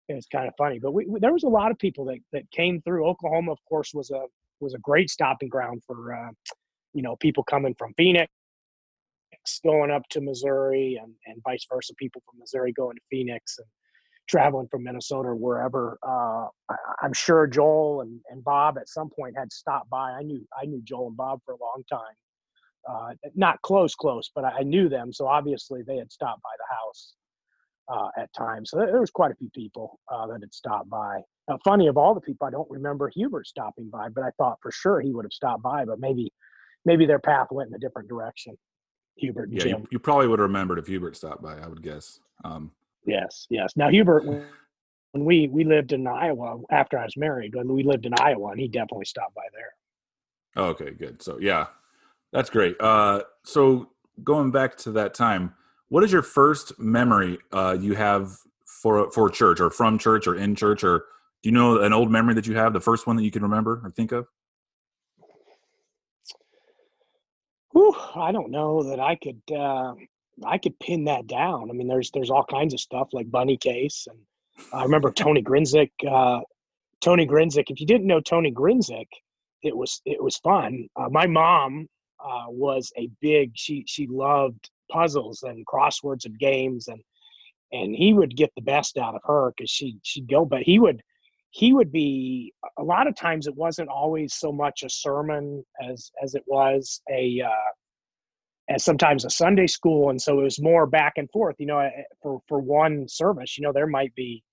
it 0.09 0.15
was 0.15 0.25
kind 0.25 0.47
of 0.47 0.53
funny. 0.57 0.79
But 0.79 0.93
we, 0.93 1.05
we, 1.05 1.19
there 1.19 1.33
was 1.33 1.43
a 1.43 1.49
lot 1.49 1.69
of 1.69 1.77
people 1.77 2.05
that 2.05 2.17
that 2.33 2.49
came 2.51 2.81
through. 2.81 3.07
Oklahoma, 3.07 3.51
of 3.51 3.59
course, 3.69 3.93
was 3.93 4.09
a 4.09 4.23
was 4.59 4.73
a 4.73 4.79
great 4.79 5.09
stopping 5.09 5.49
ground 5.49 5.81
for 5.85 6.13
uh, 6.13 6.31
you 6.93 7.01
know 7.01 7.15
people 7.17 7.43
coming 7.43 7.75
from 7.77 7.93
Phoenix 7.95 8.31
going 9.63 9.91
up 9.91 10.03
to 10.09 10.21
Missouri 10.21 10.99
and, 11.01 11.13
and 11.25 11.41
vice 11.43 11.65
versa, 11.71 11.93
people 11.97 12.21
from 12.29 12.39
Missouri 12.39 12.73
going 12.73 12.95
to 12.95 13.01
Phoenix 13.09 13.57
and 13.57 13.67
traveling 14.29 14.67
from 14.69 14.83
Minnesota 14.83 15.29
or 15.29 15.35
wherever. 15.35 15.97
Uh, 16.05 16.47
I, 16.69 17.05
am 17.05 17.13
sure 17.13 17.47
Joel 17.47 18.01
and, 18.01 18.19
and 18.29 18.43
Bob 18.43 18.77
at 18.77 18.89
some 18.89 19.09
point 19.09 19.35
had 19.37 19.51
stopped 19.51 19.89
by. 19.89 20.11
I 20.11 20.23
knew 20.23 20.45
I 20.59 20.65
knew 20.65 20.81
Joel 20.83 21.07
and 21.07 21.17
Bob 21.17 21.39
for 21.45 21.53
a 21.53 21.59
long 21.59 21.83
time. 21.89 22.15
Uh, 22.89 23.13
not 23.35 23.61
close, 23.63 23.95
close, 23.95 24.31
but 24.33 24.45
I, 24.45 24.63
knew 24.63 24.87
them, 24.87 25.11
so 25.11 25.27
obviously 25.27 25.81
they 25.85 25.97
had 25.97 26.09
stopped 26.09 26.41
by 26.41 26.49
the 26.57 26.75
house 26.75 27.15
uh, 27.89 28.21
at 28.21 28.31
times. 28.31 28.69
So 28.69 28.77
there 28.77 29.01
was 29.01 29.11
quite 29.11 29.31
a 29.31 29.35
few 29.35 29.49
people 29.53 29.99
uh, 30.09 30.25
that 30.27 30.39
had 30.39 30.53
stopped 30.53 30.89
by. 30.89 31.19
Now, 31.47 31.57
funny 31.63 31.87
of 31.87 31.97
all 31.97 32.13
the 32.13 32.21
people, 32.21 32.45
I 32.45 32.51
don't 32.51 32.69
remember 32.69 33.09
Hubert 33.09 33.47
stopping 33.47 33.89
by, 33.89 34.09
but 34.09 34.23
I 34.23 34.31
thought 34.37 34.57
for 34.61 34.71
sure 34.71 34.99
he 34.99 35.11
would 35.11 35.25
have 35.25 35.33
stopped 35.33 35.63
by. 35.63 35.85
But 35.85 35.99
maybe, 35.99 36.33
maybe 36.85 37.05
their 37.05 37.19
path 37.19 37.47
went 37.51 37.69
in 37.69 37.75
a 37.75 37.79
different 37.79 38.09
direction. 38.09 38.57
Hubert, 39.15 39.49
yeah, 39.51 39.65
you, 39.65 39.87
you, 39.91 39.99
probably 39.99 40.27
would 40.27 40.39
have 40.39 40.47
remembered 40.47 40.77
if 40.77 40.87
Hubert 40.87 41.15
stopped 41.15 41.41
by. 41.41 41.57
I 41.57 41.67
would 41.67 41.81
guess. 41.81 42.19
Um, 42.43 42.71
yes, 43.05 43.47
yes. 43.49 43.73
Now 43.75 43.89
Hubert, 43.89 44.25
when 44.25 44.45
we 45.13 45.47
we 45.47 45.63
lived 45.63 45.91
in 45.91 46.05
Iowa 46.05 46.59
after 46.69 46.99
I 46.99 47.05
was 47.05 47.17
married, 47.17 47.55
when 47.55 47.67
we 47.67 47.83
lived 47.83 48.05
in 48.05 48.13
Iowa, 48.19 48.51
and 48.51 48.59
he 48.59 48.67
definitely 48.67 49.05
stopped 49.05 49.33
by 49.33 49.41
there. 49.53 50.65
Okay, 50.65 50.91
good. 50.91 51.23
So 51.23 51.39
yeah, 51.39 51.67
that's 52.31 52.49
great. 52.49 52.75
Uh, 52.79 53.23
so 53.43 53.89
going 54.23 54.51
back 54.51 54.77
to 54.77 54.91
that 54.91 55.13
time, 55.15 55.55
what 55.89 56.03
is 56.03 56.11
your 56.11 56.21
first 56.21 56.77
memory 56.79 57.39
uh, 57.51 57.75
you 57.79 57.95
have 57.95 58.37
for 58.65 59.09
for 59.11 59.29
church 59.29 59.59
or 59.59 59.71
from 59.71 59.97
church 59.97 60.27
or 60.27 60.35
in 60.35 60.53
church 60.53 60.83
or 60.83 61.05
do 61.43 61.49
you 61.49 61.51
know 61.51 61.81
an 61.81 61.93
old 61.93 62.11
memory 62.11 62.33
that 62.35 62.47
you 62.47 62.55
have 62.55 62.73
the 62.73 62.81
first 62.81 63.07
one 63.07 63.15
that 63.15 63.23
you 63.23 63.31
can 63.31 63.43
remember 63.43 63.81
or 63.83 63.91
think 63.91 64.11
of? 64.11 64.27
Whew, 67.71 67.95
i 68.15 68.31
don't 68.31 68.51
know 68.51 68.83
that 68.83 68.99
i 68.99 69.15
could 69.15 69.41
uh, 69.55 69.93
i 70.45 70.57
could 70.57 70.79
pin 70.79 71.05
that 71.05 71.27
down. 71.27 71.69
I 71.69 71.73
mean 71.73 71.87
there's 71.87 72.11
there's 72.11 72.31
all 72.31 72.43
kinds 72.43 72.73
of 72.73 72.79
stuff 72.79 73.09
like 73.13 73.29
bunny 73.29 73.57
case 73.57 74.07
and 74.09 74.19
i 74.73 74.83
remember 74.83 75.11
tony 75.11 75.43
grinzik 75.43 75.91
uh, 76.09 76.41
tony 77.01 77.27
grinzik 77.27 77.69
if 77.69 77.79
you 77.79 77.85
didn't 77.85 78.07
know 78.07 78.21
tony 78.21 78.51
grinzik 78.51 79.07
it 79.63 79.75
was 79.75 80.01
it 80.05 80.21
was 80.21 80.37
fun. 80.37 80.87
Uh, 80.95 81.09
my 81.09 81.27
mom 81.27 81.87
uh, 82.23 82.45
was 82.47 82.91
a 82.97 83.09
big 83.21 83.51
she 83.55 83.83
she 83.87 84.07
loved 84.07 84.69
puzzles 84.91 85.43
and 85.43 85.65
crosswords 85.65 86.25
and 86.25 86.39
games 86.39 86.87
and 86.87 87.01
and 87.71 87.95
he 87.95 88.13
would 88.13 88.35
get 88.35 88.51
the 88.55 88.61
best 88.61 88.97
out 88.97 89.15
of 89.15 89.21
her 89.25 89.53
because 89.55 89.69
she 89.69 89.97
she'd 90.03 90.29
go 90.29 90.45
but 90.45 90.61
he 90.61 90.79
would 90.79 91.01
he 91.57 91.73
would 91.73 91.91
be 91.91 92.53
a 92.77 92.83
lot 92.83 93.07
of 93.07 93.15
times 93.15 93.47
it 93.47 93.55
wasn't 93.55 93.89
always 93.89 94.35
so 94.35 94.51
much 94.51 94.83
a 94.83 94.89
sermon 94.89 95.65
as 95.89 96.11
as 96.23 96.35
it 96.35 96.43
was 96.45 97.01
a 97.11 97.41
uh, 97.43 97.71
as 98.69 98.85
sometimes 98.85 99.25
a 99.25 99.29
Sunday 99.31 99.65
school, 99.65 100.11
and 100.11 100.21
so 100.21 100.39
it 100.39 100.43
was 100.43 100.61
more 100.61 100.85
back 100.85 101.13
and 101.15 101.27
forth. 101.31 101.55
You 101.57 101.65
know, 101.65 101.79
eh, 101.79 102.03
for 102.21 102.41
for 102.47 102.59
one 102.59 103.07
service, 103.07 103.57
you 103.57 103.63
know, 103.63 103.73
there 103.73 103.87
might 103.87 104.13
be 104.13 104.43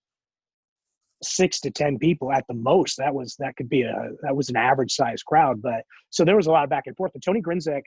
six 1.22 1.60
to 1.60 1.70
ten 1.70 1.98
people 1.98 2.32
at 2.32 2.46
the 2.48 2.54
most. 2.54 2.96
That 2.96 3.14
was 3.14 3.36
that 3.38 3.54
could 3.56 3.68
be 3.68 3.82
a 3.82 4.08
that 4.22 4.34
was 4.34 4.48
an 4.48 4.56
average 4.56 4.94
size 4.94 5.22
crowd, 5.22 5.60
but 5.60 5.82
so 6.08 6.24
there 6.24 6.36
was 6.36 6.46
a 6.46 6.52
lot 6.52 6.64
of 6.64 6.70
back 6.70 6.84
and 6.86 6.96
forth. 6.96 7.12
But 7.12 7.22
Tony 7.22 7.42
Grinzik 7.42 7.82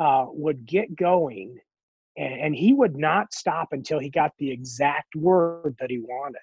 uh, 0.00 0.24
would 0.28 0.64
get 0.64 0.96
going, 0.96 1.58
and, 2.16 2.40
and, 2.40 2.56
he 2.56 2.72
would 2.72 2.96
not 2.96 3.34
stop 3.34 3.68
until 3.72 4.00
he 4.00 4.08
got 4.08 4.32
the 4.38 4.50
exact 4.50 5.14
word 5.14 5.76
that 5.78 5.90
he 5.90 5.98
wanted. 5.98 6.40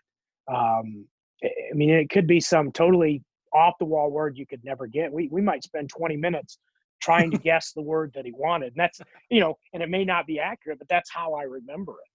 Um, 0.48 1.08
I 1.44 1.74
mean, 1.74 1.90
it 1.90 2.10
could 2.10 2.28
be 2.28 2.40
some 2.40 2.72
totally 2.72 3.24
off 3.54 3.74
the 3.80 3.86
wall 3.86 4.12
word 4.12 4.38
you 4.38 4.46
could 4.46 4.64
never 4.64 4.88
get. 4.88 5.12
We 5.12 5.28
we 5.30 5.42
might 5.42 5.64
spend 5.64 5.90
20 5.90 6.18
minutes 6.18 6.60
trying 7.02 7.32
to 7.32 7.38
guess 7.44 7.74
the 7.74 7.82
word 7.82 8.12
that 8.16 8.26
he 8.26 8.32
wanted. 8.32 8.68
And 8.68 8.78
that's, 8.78 9.02
you 9.30 9.40
know, 9.40 9.58
and 9.74 9.84
it 9.84 9.90
may 9.90 10.06
not 10.06 10.28
be 10.28 10.40
accurate, 10.40 10.80
but 10.80 10.88
that's 10.88 11.12
how 11.12 11.34
I 11.34 11.44
remember 11.44 11.94
it. 11.94 12.08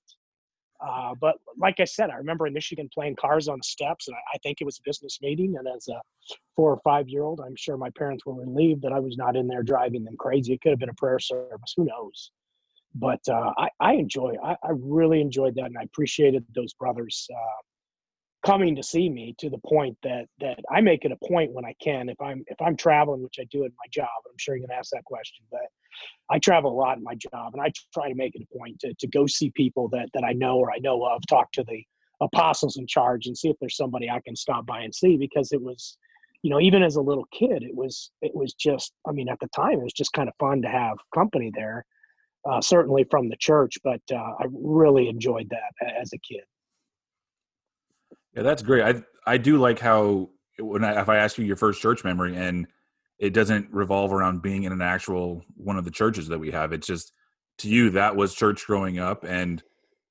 Uh, 0.87 1.15
but 1.19 1.37
like 1.59 1.81
I 1.81 1.85
said, 1.85 2.11
I 2.11 2.17
remember 2.17 2.47
in 2.47 2.53
Michigan 2.53 2.89
playing 2.93 3.17
cars 3.17 3.49
on 3.49 3.59
the 3.59 3.65
steps, 3.65 4.09
and 4.09 4.15
I, 4.15 4.37
I 4.37 4.39
think 4.39 4.59
it 4.61 4.65
was 4.65 4.79
a 4.79 4.83
business 4.85 5.19
meeting. 5.23 5.57
And 5.59 5.67
as 5.75 5.89
a 5.89 6.01
four 6.55 6.71
or 6.71 6.81
five 6.85 7.09
year 7.09 7.23
old, 7.23 7.41
I'm 7.41 7.57
sure 7.57 7.79
my 7.79 7.91
parents 7.97 8.27
were 8.27 8.35
relieved 8.35 8.83
that 8.83 8.93
I 8.93 9.01
was 9.01 9.17
not 9.17 9.37
in 9.37 9.47
there 9.47 9.63
driving 9.63 10.05
them 10.05 10.17
crazy. 10.19 10.53
It 10.53 10.61
could 10.61 10.71
have 10.71 10.79
been 10.79 10.91
a 10.91 10.95
prayer 10.95 11.19
service, 11.19 11.73
who 11.77 11.87
knows? 11.87 12.31
But 12.95 13.21
uh, 13.29 13.53
I, 13.59 13.69
I 13.81 13.93
enjoy, 13.95 14.35
I, 14.43 14.53
I 14.63 14.71
really 14.73 15.21
enjoyed 15.21 15.55
that, 15.57 15.67
and 15.67 15.79
I 15.79 15.83
appreciated 15.83 16.45
those 16.55 16.73
brothers 16.75 17.27
uh, 17.31 17.63
coming 18.47 18.77
to 18.77 18.83
see 18.83 19.11
me 19.11 19.35
to 19.39 19.51
the 19.51 19.59
point 19.59 19.99
that 20.05 20.27
that 20.39 20.61
I 20.71 20.81
make 20.81 21.05
it 21.05 21.11
a 21.11 21.27
point 21.27 21.53
when 21.53 21.65
I 21.65 21.75
can 21.83 22.09
if 22.09 22.21
I'm 22.21 22.45
if 22.47 22.63
I'm 22.63 22.77
traveling, 22.77 23.23
which 23.23 23.37
I 23.41 23.45
do 23.51 23.65
in 23.65 23.73
my 23.77 23.89
job. 23.91 24.09
I'm 24.25 24.39
sure 24.39 24.57
you're 24.57 24.67
gonna 24.67 24.79
ask 24.79 24.91
that 24.93 25.05
question, 25.05 25.45
but 25.51 25.67
I 26.31 26.39
travel 26.39 26.71
a 26.73 26.81
lot 26.81 26.97
in 26.97 27.03
my 27.03 27.17
job, 27.17 27.55
and 27.55 27.61
I 27.61 27.73
try 27.93 28.09
to 28.09 28.15
make 28.15 28.37
it 28.37 28.43
a 28.43 28.59
point 28.59 28.79
to 28.81 28.95
to 28.95 29.07
go 29.09 29.27
see 29.27 29.51
people 29.51 29.89
that 29.89 30.09
that 30.15 30.25
I 30.25 30.33
know 30.33 30.59
or 30.59 30.71
I 30.71 30.79
know 30.79 31.05
of, 31.05 31.27
talk 31.29 31.51
to 31.53 31.65
the 31.65 31.83
apostles 32.21 32.77
in 32.77 32.87
charge, 32.87 33.27
and 33.27 33.37
see 33.37 33.49
if 33.49 33.57
there's 33.61 33.77
somebody 33.77 34.09
I 34.09 34.21
can 34.21 34.37
stop 34.37 34.65
by 34.65 34.81
and 34.81 34.95
see 34.95 35.17
because 35.17 35.53
it 35.53 35.61
was. 35.61 35.99
You 36.43 36.51
know, 36.51 36.61
even 36.61 36.85
as 36.85 36.95
a 36.95 37.01
little 37.01 37.27
kid, 37.33 37.65
it 37.65 37.75
was 37.75 38.13
it 38.23 38.33
was 38.33 38.55
just. 38.55 38.93
I 39.09 39.11
mean, 39.11 39.29
at 39.29 39.41
the 39.41 39.49
time, 39.49 39.81
it 39.81 39.83
was 39.83 39.93
just 39.93 40.13
kind 40.13 40.29
of 40.29 40.35
fun 40.39 40.63
to 40.63 40.69
have 40.69 40.97
company 41.13 41.51
there. 41.53 41.85
Uh, 42.49 42.61
certainly 42.61 43.05
from 43.11 43.29
the 43.29 43.37
church, 43.41 43.75
but 43.83 44.03
uh, 44.13 44.33
I 44.39 44.45
really 44.53 45.09
enjoyed 45.09 45.51
that 45.51 45.91
as 46.01 46.13
a 46.13 46.19
kid. 46.19 46.45
Yeah, 48.37 48.43
that's 48.43 48.63
great. 48.63 48.83
I 48.85 49.03
I 49.27 49.39
do 49.39 49.57
like 49.57 49.79
how 49.79 50.29
when 50.59 50.85
I, 50.85 51.01
if 51.01 51.09
I 51.09 51.17
ask 51.17 51.39
you 51.39 51.45
your 51.45 51.57
first 51.57 51.81
church 51.81 52.05
memory 52.05 52.37
and 52.37 52.67
it 53.19 53.33
doesn't 53.33 53.69
revolve 53.73 54.13
around 54.13 54.43
being 54.43 54.65
in 54.65 54.73
an 54.73 54.83
actual 54.83 55.43
one 55.57 55.79
of 55.79 55.85
the 55.85 55.91
churches 55.91 56.29
that 56.29 56.39
we 56.39 56.51
have. 56.51 56.73
It's 56.73 56.87
just 56.87 57.13
to 57.59 57.69
you 57.69 57.91
that 57.91 58.15
was 58.15 58.35
church 58.35 58.67
growing 58.67 58.99
up, 58.99 59.25
and 59.25 59.63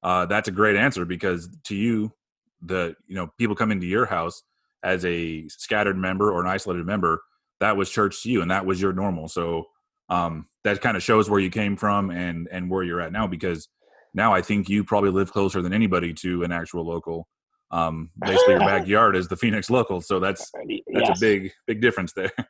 uh, 0.01 0.25
that's 0.25 0.47
a 0.47 0.51
great 0.51 0.75
answer 0.75 1.05
because 1.05 1.49
to 1.65 1.75
you, 1.75 2.13
the 2.61 2.95
you 3.07 3.15
know 3.15 3.29
people 3.37 3.55
come 3.55 3.71
into 3.71 3.85
your 3.85 4.07
house 4.07 4.41
as 4.83 5.05
a 5.05 5.47
scattered 5.49 5.97
member 5.97 6.31
or 6.31 6.41
an 6.41 6.47
isolated 6.47 6.85
member, 6.85 7.21
that 7.59 7.77
was 7.77 7.91
church 7.91 8.23
to 8.23 8.31
you, 8.31 8.41
and 8.41 8.49
that 8.49 8.65
was 8.65 8.81
your 8.81 8.93
normal. 8.93 9.27
So 9.27 9.65
um, 10.09 10.47
that 10.63 10.81
kind 10.81 10.97
of 10.97 11.03
shows 11.03 11.29
where 11.29 11.39
you 11.39 11.51
came 11.51 11.77
from 11.77 12.09
and 12.09 12.47
and 12.51 12.71
where 12.71 12.83
you're 12.83 13.01
at 13.01 13.11
now 13.11 13.27
because 13.27 13.67
now 14.15 14.33
I 14.33 14.41
think 14.41 14.67
you 14.67 14.83
probably 14.83 15.11
live 15.11 15.31
closer 15.31 15.61
than 15.61 15.73
anybody 15.73 16.13
to 16.15 16.43
an 16.43 16.51
actual 16.51 16.87
local 16.87 17.27
um, 17.71 18.09
basically 18.19 18.53
your 18.53 18.59
backyard 18.59 19.15
is 19.15 19.27
the 19.27 19.37
Phoenix 19.37 19.69
local. 19.69 20.01
So 20.01 20.19
that's 20.19 20.51
that's 20.51 20.79
yes. 20.87 21.17
a 21.17 21.19
big 21.19 21.51
big 21.67 21.81
difference 21.81 22.13
there. 22.13 22.31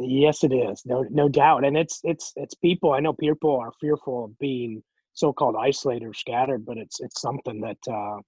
Yes, 0.00 0.44
it 0.44 0.52
is. 0.52 0.82
No 0.86 1.04
no 1.10 1.28
doubt. 1.28 1.64
And 1.64 1.76
it's 1.76 2.00
it's 2.04 2.32
it's 2.36 2.54
people. 2.54 2.92
I 2.92 3.00
know 3.00 3.12
people 3.12 3.56
are 3.56 3.72
fearful 3.80 4.26
of 4.26 4.38
being 4.38 4.80
so-called 5.14 5.56
isolated 5.60 6.06
or 6.06 6.14
scattered, 6.14 6.64
but 6.64 6.78
it's 6.78 7.00
it's 7.00 7.20
something 7.20 7.60
that 7.62 7.78
uh, 7.92 8.18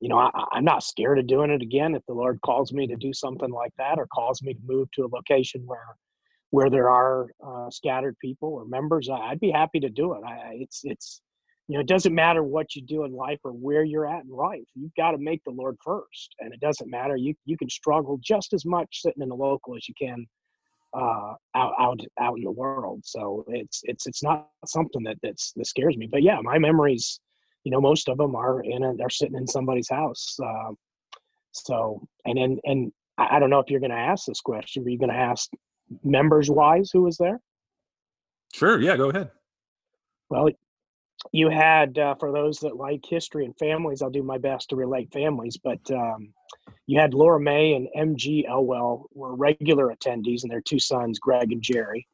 you 0.00 0.08
know 0.08 0.16
I, 0.16 0.30
I'm 0.52 0.64
not 0.64 0.82
scared 0.82 1.18
of 1.18 1.26
doing 1.26 1.50
it 1.50 1.60
again. 1.60 1.94
If 1.94 2.02
the 2.08 2.14
Lord 2.14 2.38
calls 2.42 2.72
me 2.72 2.86
to 2.86 2.96
do 2.96 3.12
something 3.12 3.50
like 3.50 3.72
that, 3.76 3.98
or 3.98 4.06
calls 4.06 4.40
me 4.42 4.54
to 4.54 4.60
move 4.64 4.88
to 4.92 5.02
a 5.02 5.14
location 5.14 5.62
where 5.66 5.84
where 6.48 6.70
there 6.70 6.88
are 6.88 7.26
uh, 7.46 7.68
scattered 7.68 8.16
people 8.18 8.48
or 8.48 8.64
members, 8.64 9.10
I'd 9.10 9.40
be 9.40 9.50
happy 9.50 9.80
to 9.80 9.90
do 9.90 10.14
it. 10.14 10.22
I, 10.26 10.56
it's 10.60 10.80
it's 10.84 11.20
you 11.68 11.76
know, 11.76 11.80
it 11.80 11.86
doesn't 11.86 12.14
matter 12.14 12.42
what 12.42 12.74
you 12.74 12.82
do 12.82 13.04
in 13.04 13.12
life 13.12 13.38
or 13.44 13.52
where 13.52 13.84
you're 13.84 14.06
at 14.06 14.24
in 14.24 14.30
life. 14.30 14.64
You've 14.74 14.94
got 14.96 15.12
to 15.12 15.18
make 15.18 15.42
the 15.44 15.52
Lord 15.52 15.76
first, 15.82 16.34
and 16.40 16.52
it 16.52 16.60
doesn't 16.60 16.90
matter. 16.90 17.16
You 17.16 17.34
you 17.44 17.56
can 17.56 17.70
struggle 17.70 18.18
just 18.22 18.52
as 18.52 18.64
much 18.64 19.00
sitting 19.02 19.22
in 19.22 19.28
the 19.28 19.36
local 19.36 19.76
as 19.76 19.88
you 19.88 19.94
can 19.98 20.26
uh, 20.94 21.34
out 21.54 21.72
out 21.78 22.00
out 22.20 22.36
in 22.36 22.44
the 22.44 22.50
world. 22.50 23.00
So 23.04 23.44
it's 23.48 23.80
it's 23.84 24.06
it's 24.06 24.22
not 24.22 24.48
something 24.66 25.02
that 25.04 25.16
that's 25.22 25.52
that 25.56 25.66
scares 25.66 25.96
me. 25.96 26.08
But 26.10 26.22
yeah, 26.22 26.38
my 26.42 26.58
memories, 26.58 27.20
you 27.64 27.70
know, 27.70 27.80
most 27.80 28.08
of 28.08 28.18
them 28.18 28.34
are 28.34 28.62
in 28.62 28.82
a, 28.82 28.94
they're 28.96 29.10
sitting 29.10 29.36
in 29.36 29.46
somebody's 29.46 29.88
house. 29.88 30.36
Uh, 30.42 30.72
so 31.52 32.06
and 32.24 32.36
then 32.38 32.58
and 32.64 32.92
I, 33.18 33.36
I 33.36 33.38
don't 33.38 33.50
know 33.50 33.60
if 33.60 33.70
you're 33.70 33.80
going 33.80 33.90
to 33.90 33.96
ask 33.96 34.26
this 34.26 34.40
question. 34.40 34.84
Are 34.84 34.90
you 34.90 34.98
going 34.98 35.10
to 35.10 35.16
ask 35.16 35.48
members 36.02 36.50
wise 36.50 36.90
who 36.92 37.02
was 37.02 37.16
there? 37.18 37.40
Sure. 38.52 38.80
Yeah. 38.80 38.96
Go 38.96 39.10
ahead. 39.10 39.30
Well, 40.28 40.48
you 41.30 41.48
had 41.48 41.98
uh, 41.98 42.14
for 42.16 42.32
those 42.32 42.58
that 42.58 42.76
like 42.76 43.04
history 43.08 43.44
and 43.44 43.56
families 43.56 44.02
i'll 44.02 44.10
do 44.10 44.22
my 44.22 44.38
best 44.38 44.68
to 44.68 44.76
relate 44.76 45.12
families 45.12 45.56
but 45.56 45.78
um, 45.92 46.32
you 46.86 46.98
had 46.98 47.14
laura 47.14 47.40
may 47.40 47.74
and 47.74 47.88
mg 47.96 48.48
elwell 48.48 49.06
were 49.14 49.36
regular 49.36 49.94
attendees 49.94 50.42
and 50.42 50.50
their 50.50 50.60
two 50.60 50.78
sons 50.78 51.18
greg 51.18 51.52
and 51.52 51.62
jerry. 51.62 52.06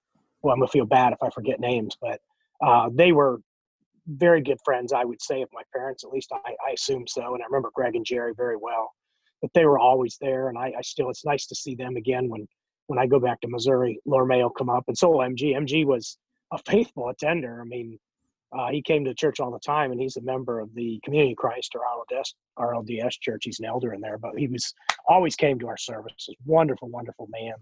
Well 0.43 0.53
i'm 0.53 0.61
gonna 0.61 0.69
feel 0.69 0.87
bad 0.87 1.13
if 1.13 1.23
i 1.23 1.31
forget 1.31 1.61
names 1.61 1.97
but 2.01 2.21
uh, 2.65 2.91
they 2.93 3.13
were 3.13 3.41
very 4.07 4.43
good 4.43 4.59
friends 4.65 4.93
i 4.93 5.05
would 5.05 5.23
say 5.23 5.43
of 5.43 5.49
my 5.53 5.63
parents 5.75 6.05
at 6.05 6.11
least 6.11 6.33
I, 6.33 6.55
I 6.67 6.73
assume 6.73 7.07
so 7.07 7.35
and 7.35 7.43
i 7.43 7.47
remember 7.47 7.71
greg 7.75 7.97
and 7.97 8.05
jerry 8.05 8.33
very 8.37 8.57
well 8.57 8.93
but 9.41 9.51
they 9.55 9.65
were 9.65 9.79
always 9.79 10.17
there 10.21 10.49
and 10.49 10.59
I, 10.59 10.73
I 10.77 10.83
still 10.83 11.11
it's 11.11 11.25
nice 11.25 11.47
to 11.47 11.55
see 11.55 11.75
them 11.75 11.97
again 11.97 12.29
when 12.29 12.47
when 12.87 12.99
i 12.99 13.07
go 13.07 13.21
back 13.21 13.41
to 13.43 13.49
missouri 13.49 14.01
laura 14.07 14.27
may 14.27 14.43
will 14.43 14.51
come 14.51 14.71
up 14.71 14.85
and 14.89 14.97
so 14.97 15.11
will 15.11 15.19
mg 15.19 15.43
mg 15.43 15.85
was 15.85 16.19
a 16.53 16.59
faithful 16.67 17.11
attender 17.11 17.61
i 17.61 17.65
mean 17.65 17.99
uh, 18.53 18.69
he 18.69 18.81
came 18.81 19.05
to 19.05 19.15
church 19.15 19.41
all 19.41 19.51
the 19.51 19.59
time, 19.59 19.93
and 19.93 20.01
he's 20.01 20.17
a 20.17 20.23
member 20.23 20.61
of 20.61 20.75
the 20.75 20.99
Community 21.05 21.35
Christ 21.35 21.75
or 21.75 21.83
RLDS, 21.83 22.35
RLDS 22.59 23.21
church. 23.21 23.43
He's 23.45 23.61
an 23.61 23.67
elder 23.67 23.93
in 23.93 24.01
there, 24.01 24.19
but 24.19 24.39
he 24.39 24.47
was 24.47 24.73
always 25.07 25.37
came 25.37 25.59
to 25.59 25.69
our 25.69 25.77
services. 25.77 26.35
Wonderful, 26.47 26.89
wonderful 26.89 27.29
man. 27.31 27.55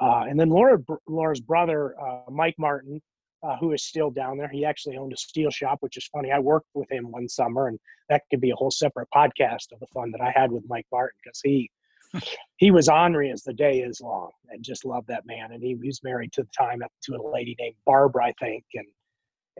Uh, 0.00 0.24
and 0.28 0.38
then 0.38 0.48
Laura, 0.48 0.78
Laura's 1.08 1.40
brother, 1.40 1.94
uh, 2.00 2.30
Mike 2.30 2.54
Martin, 2.58 3.02
uh, 3.42 3.56
who 3.56 3.72
is 3.72 3.84
still 3.84 4.10
down 4.10 4.38
there. 4.38 4.48
He 4.48 4.64
actually 4.64 4.96
owned 4.96 5.12
a 5.12 5.16
steel 5.16 5.50
shop, 5.50 5.78
which 5.80 5.96
is 5.96 6.08
funny. 6.12 6.30
I 6.30 6.38
worked 6.38 6.68
with 6.74 6.90
him 6.90 7.10
one 7.10 7.28
summer, 7.28 7.68
and 7.68 7.78
that 8.08 8.22
could 8.30 8.40
be 8.40 8.50
a 8.50 8.56
whole 8.56 8.70
separate 8.70 9.08
podcast 9.14 9.72
of 9.72 9.80
the 9.80 9.86
fun 9.92 10.10
that 10.12 10.20
I 10.20 10.32
had 10.34 10.52
with 10.52 10.64
Mike 10.68 10.86
Martin 10.92 11.16
because 11.22 11.40
he 11.42 11.70
he 12.56 12.70
was 12.70 12.88
ornery 12.88 13.30
as 13.30 13.42
the 13.42 13.52
day 13.52 13.80
is 13.80 14.00
long, 14.00 14.30
and 14.48 14.64
just 14.64 14.84
loved 14.84 15.06
that 15.08 15.26
man. 15.26 15.52
And 15.52 15.62
he, 15.62 15.76
he 15.80 15.88
was 15.88 16.02
married 16.02 16.32
to 16.32 16.42
the 16.42 16.48
time 16.56 16.80
to 17.04 17.14
a 17.14 17.30
lady 17.32 17.54
named 17.58 17.76
Barbara, 17.86 18.26
I 18.26 18.32
think, 18.40 18.64
and 18.74 18.86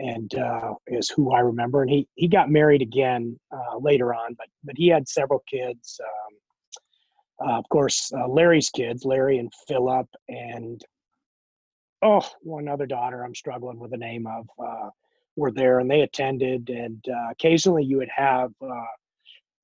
and 0.00 0.34
uh, 0.34 0.74
is 0.86 1.10
who 1.10 1.32
I 1.32 1.40
remember. 1.40 1.82
And 1.82 1.90
he 1.90 2.08
he 2.14 2.28
got 2.28 2.50
married 2.50 2.82
again 2.82 3.38
uh, 3.52 3.78
later 3.78 4.14
on, 4.14 4.34
but 4.34 4.48
but 4.64 4.74
he 4.76 4.88
had 4.88 5.08
several 5.08 5.42
kids. 5.48 6.00
Um, 6.02 7.48
uh, 7.48 7.58
of 7.58 7.64
course, 7.70 8.10
uh, 8.14 8.28
Larry's 8.28 8.70
kids, 8.70 9.04
Larry 9.04 9.38
and 9.38 9.50
Philip, 9.66 10.06
and 10.28 10.82
oh, 12.02 12.26
one 12.42 12.68
other 12.68 12.86
daughter 12.86 13.24
I'm 13.24 13.34
struggling 13.34 13.78
with 13.78 13.90
the 13.90 13.96
name 13.96 14.26
of, 14.26 14.46
uh, 14.58 14.90
were 15.36 15.52
there, 15.52 15.78
and 15.80 15.90
they 15.90 16.02
attended. 16.02 16.68
And 16.68 17.02
uh, 17.08 17.30
occasionally, 17.30 17.84
you 17.84 17.96
would 17.98 18.10
have. 18.14 18.50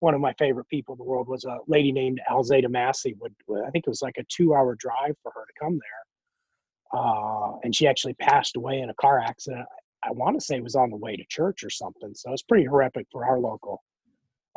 one 0.00 0.14
of 0.14 0.20
my 0.20 0.34
favorite 0.38 0.68
people 0.68 0.94
in 0.94 0.98
the 0.98 1.04
world 1.04 1.28
was 1.28 1.44
a 1.44 1.58
lady 1.66 1.92
named 1.92 2.20
Alzada 2.30 2.68
Massey. 2.68 3.14
Would 3.20 3.34
I 3.66 3.70
think 3.70 3.86
it 3.86 3.90
was 3.90 4.02
like 4.02 4.18
a 4.18 4.24
two-hour 4.28 4.76
drive 4.78 5.16
for 5.22 5.32
her 5.34 5.44
to 5.46 5.52
come 5.60 5.78
there, 5.86 7.00
uh, 7.00 7.52
and 7.62 7.74
she 7.74 7.86
actually 7.86 8.14
passed 8.14 8.56
away 8.56 8.80
in 8.80 8.90
a 8.90 8.94
car 8.94 9.18
accident. 9.20 9.66
I 10.06 10.12
want 10.12 10.38
to 10.38 10.44
say 10.44 10.60
was 10.60 10.76
on 10.76 10.90
the 10.90 10.96
way 10.96 11.16
to 11.16 11.24
church 11.28 11.64
or 11.64 11.70
something. 11.70 12.14
So 12.14 12.32
it's 12.32 12.42
pretty 12.42 12.64
horrific 12.64 13.06
for 13.10 13.24
our 13.24 13.38
local. 13.38 13.82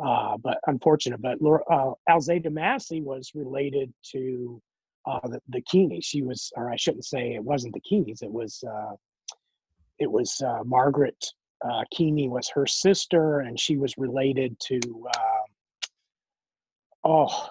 Uh, 0.04 0.36
but 0.38 0.58
unfortunate. 0.66 1.20
But 1.20 1.38
uh, 1.70 1.92
Alzada 2.08 2.50
Massey 2.50 3.02
was 3.02 3.32
related 3.34 3.92
to 4.12 4.62
uh, 5.06 5.28
the, 5.28 5.40
the. 5.48 6.00
She 6.00 6.22
was, 6.22 6.52
or 6.56 6.70
I 6.70 6.76
shouldn't 6.76 7.04
say 7.04 7.34
it 7.34 7.44
wasn't 7.44 7.74
the 7.74 7.80
Keeneys. 7.80 8.22
It 8.22 8.32
was, 8.32 8.64
uh, 8.66 8.94
it 9.98 10.10
was 10.10 10.40
uh, 10.40 10.60
Margaret 10.64 11.22
uh, 11.62 11.84
Keeney 11.90 12.28
was 12.28 12.48
her 12.48 12.66
sister, 12.66 13.40
and 13.40 13.58
she 13.58 13.76
was 13.76 13.94
related 13.98 14.58
to. 14.60 14.80
Uh, 15.14 15.42
oh, 17.04 17.48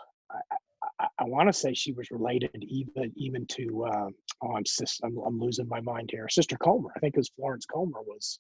I, 1.00 1.08
I 1.20 1.24
want 1.26 1.48
to 1.48 1.54
say 1.54 1.74
she 1.74 1.94
was 1.94 2.12
related 2.12 2.52
even 2.68 3.12
even 3.16 3.46
to 3.48 3.86
uh, 3.86 4.10
oh 4.44 4.56
I'm, 4.56 4.66
sis, 4.66 5.00
I'm 5.04 5.18
I'm 5.26 5.40
losing 5.40 5.68
my 5.68 5.82
mind 5.82 6.10
here. 6.12 6.28
Sister 6.30 6.58
Comer, 6.58 6.90
I 6.96 7.00
think 7.00 7.16
it 7.16 7.20
was 7.20 7.32
Florence 7.36 7.66
Comer 7.66 8.02
was 8.06 8.40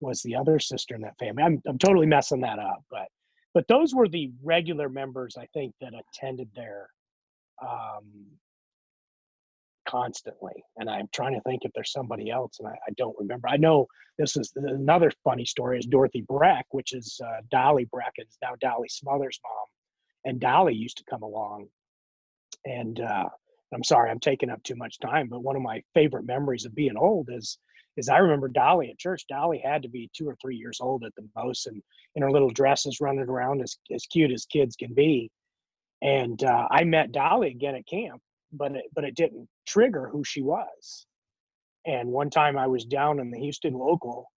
was 0.00 0.20
the 0.22 0.36
other 0.36 0.58
sister 0.58 0.94
in 0.94 1.02
that 1.02 1.18
family. 1.18 1.42
I'm 1.42 1.60
I'm 1.66 1.78
totally 1.78 2.06
messing 2.06 2.40
that 2.42 2.58
up, 2.58 2.82
but 2.90 3.08
but 3.54 3.66
those 3.68 3.94
were 3.94 4.08
the 4.08 4.30
regular 4.42 4.88
members 4.88 5.36
I 5.38 5.46
think 5.54 5.74
that 5.80 5.92
attended 5.94 6.48
there 6.54 6.90
um, 7.62 8.26
constantly. 9.88 10.52
And 10.76 10.90
I'm 10.90 11.08
trying 11.14 11.34
to 11.34 11.40
think 11.40 11.64
if 11.64 11.70
there's 11.74 11.92
somebody 11.92 12.30
else, 12.30 12.58
and 12.58 12.68
I, 12.68 12.72
I, 12.72 12.92
don't 12.98 13.16
remember. 13.18 13.48
I 13.48 13.56
know 13.56 13.86
this 14.18 14.36
is 14.36 14.52
another 14.56 15.10
funny 15.24 15.46
story 15.46 15.78
is 15.78 15.86
Dorothy 15.86 16.22
Breck, 16.28 16.66
which 16.70 16.92
is 16.92 17.18
uh, 17.24 17.40
Dolly 17.50 17.86
Breck, 17.90 18.12
is 18.18 18.36
now 18.42 18.56
Dolly 18.60 18.88
Smothers' 18.88 19.40
mom 19.42 19.66
and 20.26 20.40
Dolly 20.40 20.74
used 20.74 20.98
to 20.98 21.04
come 21.08 21.22
along. 21.22 21.68
And 22.66 23.00
uh, 23.00 23.30
I'm 23.72 23.84
sorry, 23.84 24.10
I'm 24.10 24.20
taking 24.20 24.50
up 24.50 24.62
too 24.64 24.76
much 24.76 24.98
time, 25.00 25.28
but 25.30 25.42
one 25.44 25.56
of 25.56 25.62
my 25.62 25.82
favorite 25.94 26.26
memories 26.26 26.66
of 26.66 26.74
being 26.76 26.98
old 26.98 27.30
is 27.32 27.58
is 27.98 28.10
I 28.10 28.18
remember 28.18 28.48
Dolly 28.48 28.90
at 28.90 28.98
church. 28.98 29.24
Dolly 29.26 29.58
had 29.64 29.82
to 29.82 29.88
be 29.88 30.10
two 30.14 30.28
or 30.28 30.36
three 30.42 30.56
years 30.56 30.80
old 30.82 31.04
at 31.04 31.14
the 31.16 31.26
most, 31.34 31.66
and 31.66 31.82
in 32.14 32.22
her 32.22 32.30
little 32.30 32.50
dresses, 32.50 33.00
running 33.00 33.22
around 33.28 33.62
as 33.62 33.78
as 33.94 34.06
cute 34.06 34.32
as 34.32 34.46
kids 34.46 34.76
can 34.76 34.94
be. 34.94 35.30
And 36.02 36.42
uh, 36.44 36.68
I 36.70 36.84
met 36.84 37.12
Dolly 37.12 37.50
again 37.50 37.76
at 37.76 37.86
camp, 37.86 38.20
but 38.52 38.72
it, 38.72 38.84
but 38.94 39.04
it 39.04 39.16
didn't 39.16 39.48
trigger 39.66 40.08
who 40.10 40.24
she 40.24 40.42
was. 40.42 41.06
And 41.86 42.10
one 42.10 42.30
time 42.30 42.58
I 42.58 42.66
was 42.68 42.84
down 42.84 43.20
in 43.20 43.30
the 43.30 43.40
Houston 43.40 43.74
local, 43.74 44.30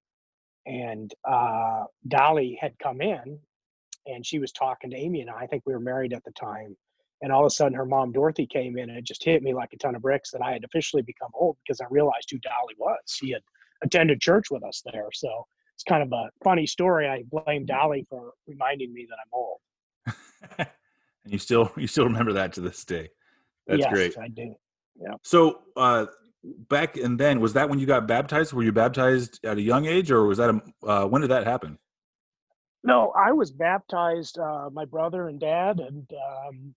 and 0.66 1.12
uh, 1.28 1.84
Dolly 2.06 2.58
had 2.60 2.78
come 2.78 3.00
in, 3.00 3.40
and 4.08 4.24
she 4.24 4.38
was 4.38 4.52
talking 4.52 4.90
to 4.90 4.96
Amy 4.96 5.20
and 5.20 5.30
I. 5.30 5.40
I 5.42 5.46
think 5.46 5.62
we 5.66 5.72
were 5.72 5.80
married 5.80 6.12
at 6.12 6.24
the 6.24 6.32
time. 6.32 6.76
And 7.20 7.32
all 7.32 7.42
of 7.42 7.46
a 7.46 7.50
sudden, 7.50 7.74
her 7.74 7.84
mom 7.84 8.12
Dorothy 8.12 8.46
came 8.46 8.78
in, 8.78 8.90
and 8.90 8.98
it 8.98 9.04
just 9.04 9.24
hit 9.24 9.42
me 9.42 9.52
like 9.52 9.70
a 9.72 9.76
ton 9.76 9.96
of 9.96 10.02
bricks 10.02 10.30
that 10.30 10.40
I 10.40 10.52
had 10.52 10.64
officially 10.64 11.02
become 11.02 11.30
old 11.34 11.56
because 11.64 11.80
I 11.80 11.86
realized 11.90 12.28
who 12.30 12.38
Dolly 12.38 12.74
was. 12.78 12.98
She 13.08 13.30
had 13.30 13.42
attended 13.82 14.20
church 14.20 14.50
with 14.50 14.62
us 14.62 14.82
there, 14.92 15.08
so 15.12 15.46
it's 15.74 15.82
kind 15.82 16.02
of 16.02 16.12
a 16.12 16.30
funny 16.44 16.66
story. 16.66 17.08
I 17.08 17.24
blame 17.30 17.66
Dolly 17.66 18.06
for 18.08 18.32
reminding 18.46 18.92
me 18.92 19.06
that 19.08 19.16
I'm 19.24 19.32
old. 19.32 19.58
and 21.24 21.32
you 21.32 21.38
still 21.38 21.72
you 21.76 21.88
still 21.88 22.04
remember 22.04 22.32
that 22.34 22.52
to 22.54 22.60
this 22.60 22.84
day. 22.84 23.10
That's 23.66 23.80
yes, 23.80 23.92
great. 23.92 24.18
I 24.18 24.28
do. 24.28 24.54
Yeah. 25.00 25.14
So 25.24 25.60
uh, 25.76 26.06
back 26.44 26.96
and 26.96 27.18
then 27.18 27.40
was 27.40 27.52
that 27.54 27.68
when 27.68 27.80
you 27.80 27.86
got 27.86 28.06
baptized? 28.06 28.52
Were 28.52 28.62
you 28.62 28.72
baptized 28.72 29.40
at 29.44 29.58
a 29.58 29.62
young 29.62 29.86
age, 29.86 30.10
or 30.12 30.24
was 30.24 30.38
that 30.38 30.50
a, 30.50 30.86
uh, 30.86 31.06
when 31.06 31.22
did 31.22 31.30
that 31.30 31.46
happen? 31.46 31.78
No, 32.84 33.12
I 33.16 33.32
was 33.32 33.50
baptized. 33.50 34.38
Uh, 34.38 34.70
my 34.72 34.84
brother 34.84 35.28
and 35.28 35.40
dad 35.40 35.80
and 35.80 36.08
um, 36.12 36.74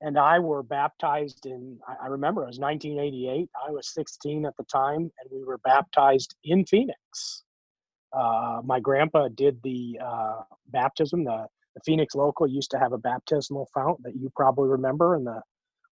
and 0.00 0.18
I 0.18 0.38
were 0.38 0.62
baptized 0.62 1.46
in. 1.46 1.78
I 2.02 2.08
remember 2.08 2.42
it 2.42 2.48
was 2.48 2.58
1988. 2.58 3.48
I 3.66 3.70
was 3.70 3.92
16 3.94 4.44
at 4.44 4.56
the 4.56 4.64
time, 4.64 5.00
and 5.00 5.30
we 5.30 5.42
were 5.44 5.58
baptized 5.58 6.36
in 6.44 6.64
Phoenix. 6.66 7.44
Uh, 8.12 8.60
my 8.64 8.80
grandpa 8.80 9.28
did 9.28 9.58
the 9.62 9.98
uh, 10.04 10.42
baptism. 10.68 11.24
The, 11.24 11.46
the 11.74 11.80
Phoenix 11.84 12.14
local 12.14 12.46
used 12.46 12.70
to 12.72 12.78
have 12.78 12.92
a 12.92 12.98
baptismal 12.98 13.68
fount 13.74 14.02
that 14.02 14.16
you 14.16 14.30
probably 14.36 14.68
remember 14.68 15.16
in 15.16 15.24
the 15.24 15.40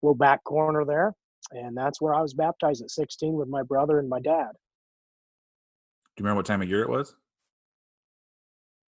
little 0.02 0.16
back 0.16 0.44
corner 0.44 0.86
there, 0.86 1.14
and 1.52 1.76
that's 1.76 2.02
where 2.02 2.14
I 2.14 2.22
was 2.22 2.34
baptized 2.34 2.82
at 2.82 2.92
16 2.92 3.34
with 3.34 3.48
my 3.48 3.64
brother 3.64 4.00
and 4.00 4.10
my 4.10 4.20
dad. 4.20 4.52
Do 6.16 6.22
you 6.22 6.26
remember 6.26 6.40
what 6.40 6.46
time 6.46 6.62
of 6.62 6.70
year 6.70 6.84
it 6.84 6.90
was? 6.90 7.16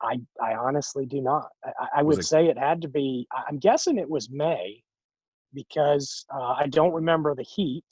I 0.04 0.20
I 0.42 0.54
honestly 0.54 1.06
do 1.06 1.20
not. 1.20 1.48
I, 1.64 1.98
I 1.98 2.02
would 2.02 2.18
it, 2.18 2.24
say 2.24 2.46
it 2.46 2.58
had 2.58 2.82
to 2.82 2.88
be. 2.88 3.26
I'm 3.48 3.58
guessing 3.58 3.98
it 3.98 4.08
was 4.08 4.28
May, 4.30 4.82
because 5.52 6.26
uh, 6.34 6.54
I 6.58 6.66
don't 6.68 6.92
remember 6.92 7.34
the 7.34 7.44
heat 7.44 7.84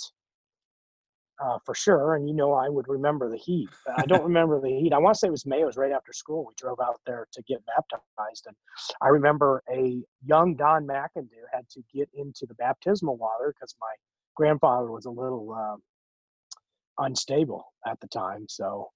uh, 1.43 1.59
for 1.65 1.75
sure. 1.75 2.15
And 2.15 2.29
you 2.29 2.35
know, 2.35 2.53
I 2.53 2.69
would 2.69 2.89
remember 2.89 3.31
the 3.31 3.39
heat. 3.39 3.69
I 3.97 4.07
don't 4.07 4.23
remember 4.31 4.61
the 4.61 4.69
heat. 4.69 4.93
I 4.93 4.99
want 4.99 5.15
to 5.15 5.19
say 5.19 5.29
it 5.29 5.33
was 5.33 5.47
May. 5.47 5.63
It 5.63 5.67
was 5.67 5.77
right 5.77 5.93
after 5.93 6.13
school. 6.13 6.45
We 6.47 6.55
drove 6.57 6.79
out 6.81 7.01
there 7.07 7.27
to 7.33 7.43
get 7.43 7.65
baptized, 7.67 8.47
and 8.47 8.57
I 9.01 9.09
remember 9.09 9.63
a 9.73 10.03
young 10.25 10.55
Don 10.57 10.87
McIndoe 10.87 11.49
had 11.53 11.69
to 11.71 11.81
get 11.95 12.09
into 12.15 12.47
the 12.47 12.55
baptismal 12.55 13.17
water 13.17 13.55
because 13.55 13.75
my 13.81 13.93
grandfather 14.37 14.91
was 14.91 15.07
a 15.07 15.11
little 15.11 15.53
uh, 15.53 17.05
unstable 17.05 17.65
at 17.87 17.99
the 18.01 18.09
time. 18.09 18.47
So 18.49 18.91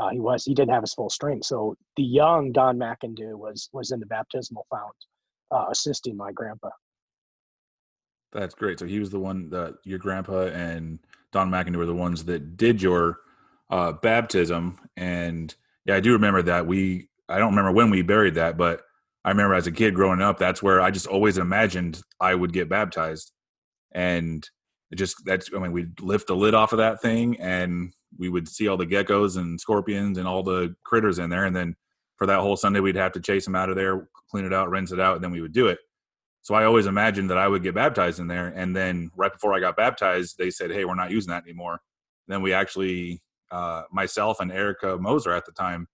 uh, 0.00 0.08
he 0.08 0.20
was 0.20 0.44
he 0.44 0.54
didn't 0.54 0.72
have 0.72 0.82
his 0.82 0.94
full 0.94 1.10
strength. 1.10 1.44
So 1.44 1.76
the 1.96 2.02
young 2.02 2.52
Don 2.52 2.78
McIndoe 2.78 3.34
was 3.34 3.68
was 3.72 3.90
in 3.90 4.00
the 4.00 4.06
baptismal 4.06 4.66
fount, 4.70 4.94
uh, 5.50 5.66
assisting 5.70 6.16
my 6.16 6.32
grandpa. 6.32 6.70
That's 8.32 8.54
great. 8.54 8.78
So 8.78 8.86
he 8.86 8.98
was 8.98 9.10
the 9.10 9.18
one 9.18 9.50
that 9.50 9.74
your 9.84 9.98
grandpa 9.98 10.46
and 10.46 11.00
Don 11.32 11.50
McIndoe 11.50 11.76
were 11.76 11.86
the 11.86 11.94
ones 11.94 12.24
that 12.24 12.56
did 12.56 12.80
your 12.80 13.18
uh, 13.68 13.92
baptism, 13.92 14.78
and 14.96 15.54
yeah, 15.84 15.96
I 15.96 16.00
do 16.00 16.12
remember 16.12 16.42
that. 16.42 16.66
We 16.66 17.08
I 17.28 17.38
don't 17.38 17.50
remember 17.50 17.72
when 17.72 17.90
we 17.90 18.02
buried 18.02 18.36
that, 18.36 18.56
but 18.56 18.82
I 19.24 19.30
remember 19.30 19.54
as 19.54 19.66
a 19.66 19.72
kid 19.72 19.94
growing 19.94 20.22
up, 20.22 20.38
that's 20.38 20.62
where 20.62 20.80
I 20.80 20.90
just 20.90 21.06
always 21.06 21.36
imagined 21.36 22.00
I 22.20 22.34
would 22.34 22.52
get 22.54 22.70
baptized, 22.70 23.32
and 23.92 24.48
just 24.94 25.16
that's 25.26 25.50
I 25.54 25.58
mean 25.58 25.72
we'd 25.72 26.00
lift 26.00 26.28
the 26.28 26.36
lid 26.36 26.54
off 26.54 26.72
of 26.72 26.78
that 26.78 27.02
thing 27.02 27.38
and 27.38 27.92
we 28.18 28.28
would 28.28 28.48
see 28.48 28.68
all 28.68 28.76
the 28.76 28.86
geckos 28.86 29.36
and 29.36 29.60
scorpions 29.60 30.18
and 30.18 30.26
all 30.26 30.42
the 30.42 30.74
critters 30.84 31.18
in 31.18 31.30
there. 31.30 31.44
And 31.44 31.54
then 31.54 31.76
for 32.16 32.26
that 32.26 32.40
whole 32.40 32.56
Sunday, 32.56 32.80
we'd 32.80 32.96
have 32.96 33.12
to 33.12 33.20
chase 33.20 33.44
them 33.44 33.54
out 33.54 33.70
of 33.70 33.76
there, 33.76 34.08
clean 34.30 34.44
it 34.44 34.52
out, 34.52 34.70
rinse 34.70 34.92
it 34.92 35.00
out, 35.00 35.16
and 35.16 35.24
then 35.24 35.30
we 35.30 35.40
would 35.40 35.52
do 35.52 35.68
it. 35.68 35.78
So 36.42 36.54
I 36.54 36.64
always 36.64 36.86
imagined 36.86 37.30
that 37.30 37.38
I 37.38 37.48
would 37.48 37.62
get 37.62 37.74
baptized 37.74 38.18
in 38.18 38.26
there. 38.26 38.48
And 38.48 38.74
then 38.74 39.10
right 39.16 39.32
before 39.32 39.54
I 39.54 39.60
got 39.60 39.76
baptized, 39.76 40.36
they 40.38 40.50
said, 40.50 40.70
"Hey, 40.70 40.84
we're 40.84 40.94
not 40.94 41.10
using 41.10 41.30
that 41.30 41.44
anymore." 41.44 41.80
And 42.26 42.34
then 42.34 42.42
we 42.42 42.52
actually, 42.52 43.22
uh, 43.50 43.82
myself 43.92 44.40
and 44.40 44.50
Erica 44.50 44.96
Moser 44.98 45.32
at 45.32 45.44
the 45.44 45.52
time, 45.52 45.86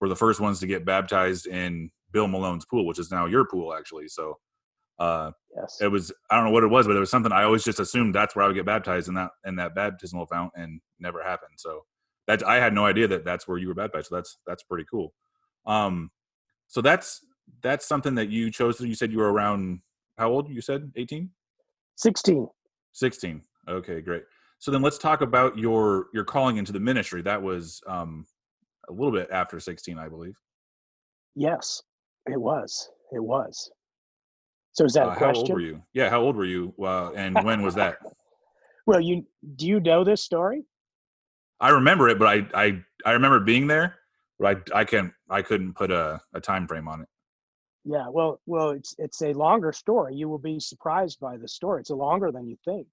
were 0.00 0.08
the 0.08 0.16
first 0.16 0.40
ones 0.40 0.60
to 0.60 0.66
get 0.66 0.84
baptized 0.84 1.46
in 1.46 1.90
Bill 2.10 2.26
Malone's 2.26 2.64
pool, 2.64 2.86
which 2.86 2.98
is 2.98 3.10
now 3.10 3.26
your 3.26 3.44
pool, 3.44 3.74
actually. 3.74 4.08
So 4.08 4.38
uh, 4.98 5.32
yes. 5.56 5.78
it 5.80 5.88
was 5.88 6.12
I 6.30 6.36
don't 6.36 6.46
know 6.46 6.50
what 6.50 6.64
it 6.64 6.68
was, 6.68 6.86
but 6.86 6.96
it 6.96 7.00
was 7.00 7.10
something 7.10 7.32
I 7.32 7.44
always 7.44 7.64
just 7.64 7.80
assumed 7.80 8.14
that's 8.14 8.36
where 8.36 8.44
I 8.44 8.48
would 8.48 8.56
get 8.56 8.66
baptized 8.66 9.08
in 9.08 9.14
that 9.14 9.30
in 9.44 9.56
that 9.56 9.74
baptismal 9.74 10.26
fount, 10.26 10.52
and 10.54 10.80
never 10.98 11.22
happened. 11.22 11.54
So 11.56 11.84
that 12.26 12.46
I 12.46 12.56
had 12.56 12.72
no 12.72 12.86
idea 12.86 13.08
that 13.08 13.24
that's 13.24 13.48
where 13.48 13.58
you 13.58 13.68
were 13.68 13.74
baptized. 13.74 14.08
So 14.08 14.16
that's 14.16 14.38
that's 14.46 14.62
pretty 14.62 14.84
cool. 14.90 15.12
Um, 15.66 16.10
so 16.68 16.80
that's 16.80 17.20
that's 17.62 17.86
something 17.86 18.14
that 18.14 18.28
you 18.28 18.50
chose. 18.50 18.80
You 18.80 18.94
said 18.94 19.12
you 19.12 19.18
were 19.18 19.32
around 19.32 19.80
how 20.18 20.30
old? 20.30 20.48
You 20.48 20.60
said 20.60 20.92
eighteen. 20.96 21.30
Sixteen. 21.96 22.48
Sixteen. 22.92 23.42
Okay, 23.68 24.00
great. 24.00 24.24
So 24.58 24.70
then 24.70 24.82
let's 24.82 24.98
talk 24.98 25.20
about 25.20 25.58
your 25.58 26.06
your 26.14 26.24
calling 26.24 26.56
into 26.56 26.72
the 26.72 26.80
ministry. 26.80 27.22
That 27.22 27.42
was 27.42 27.80
um, 27.86 28.26
a 28.88 28.92
little 28.92 29.12
bit 29.12 29.28
after 29.32 29.58
sixteen, 29.58 29.98
I 29.98 30.08
believe. 30.08 30.36
Yes, 31.34 31.82
it 32.26 32.40
was. 32.40 32.90
It 33.12 33.22
was. 33.22 33.70
So 34.72 34.84
is 34.84 34.94
that 34.94 35.06
uh, 35.06 35.10
a 35.10 35.16
question? 35.16 35.46
How 35.46 35.52
old 35.52 35.52
were 35.52 35.60
you? 35.60 35.82
Yeah, 35.92 36.10
how 36.10 36.20
old 36.20 36.36
were 36.36 36.44
you? 36.44 36.74
Uh, 36.82 37.12
and 37.12 37.42
when 37.44 37.62
was 37.62 37.74
that? 37.74 37.98
well, 38.86 39.00
you 39.00 39.26
do 39.56 39.66
you 39.66 39.80
know 39.80 40.04
this 40.04 40.22
story? 40.22 40.64
I 41.60 41.70
remember 41.70 42.08
it, 42.08 42.18
but 42.18 42.28
I 42.28 42.46
I 42.54 42.82
I 43.04 43.12
remember 43.12 43.40
being 43.40 43.66
there, 43.66 43.96
but 44.38 44.68
I 44.74 44.80
I 44.80 44.84
can't 44.84 45.12
I 45.28 45.42
couldn't 45.42 45.74
put 45.74 45.90
a, 45.90 46.20
a 46.34 46.40
time 46.40 46.66
frame 46.66 46.88
on 46.88 47.02
it. 47.02 47.08
Yeah, 47.84 48.08
well, 48.08 48.40
well, 48.46 48.70
it's 48.70 48.94
it's 48.98 49.22
a 49.22 49.32
longer 49.32 49.72
story. 49.72 50.14
You 50.14 50.28
will 50.28 50.38
be 50.38 50.58
surprised 50.60 51.20
by 51.20 51.36
the 51.36 51.48
story. 51.48 51.80
It's 51.80 51.90
longer 51.90 52.30
than 52.32 52.46
you 52.46 52.56
think. 52.64 52.86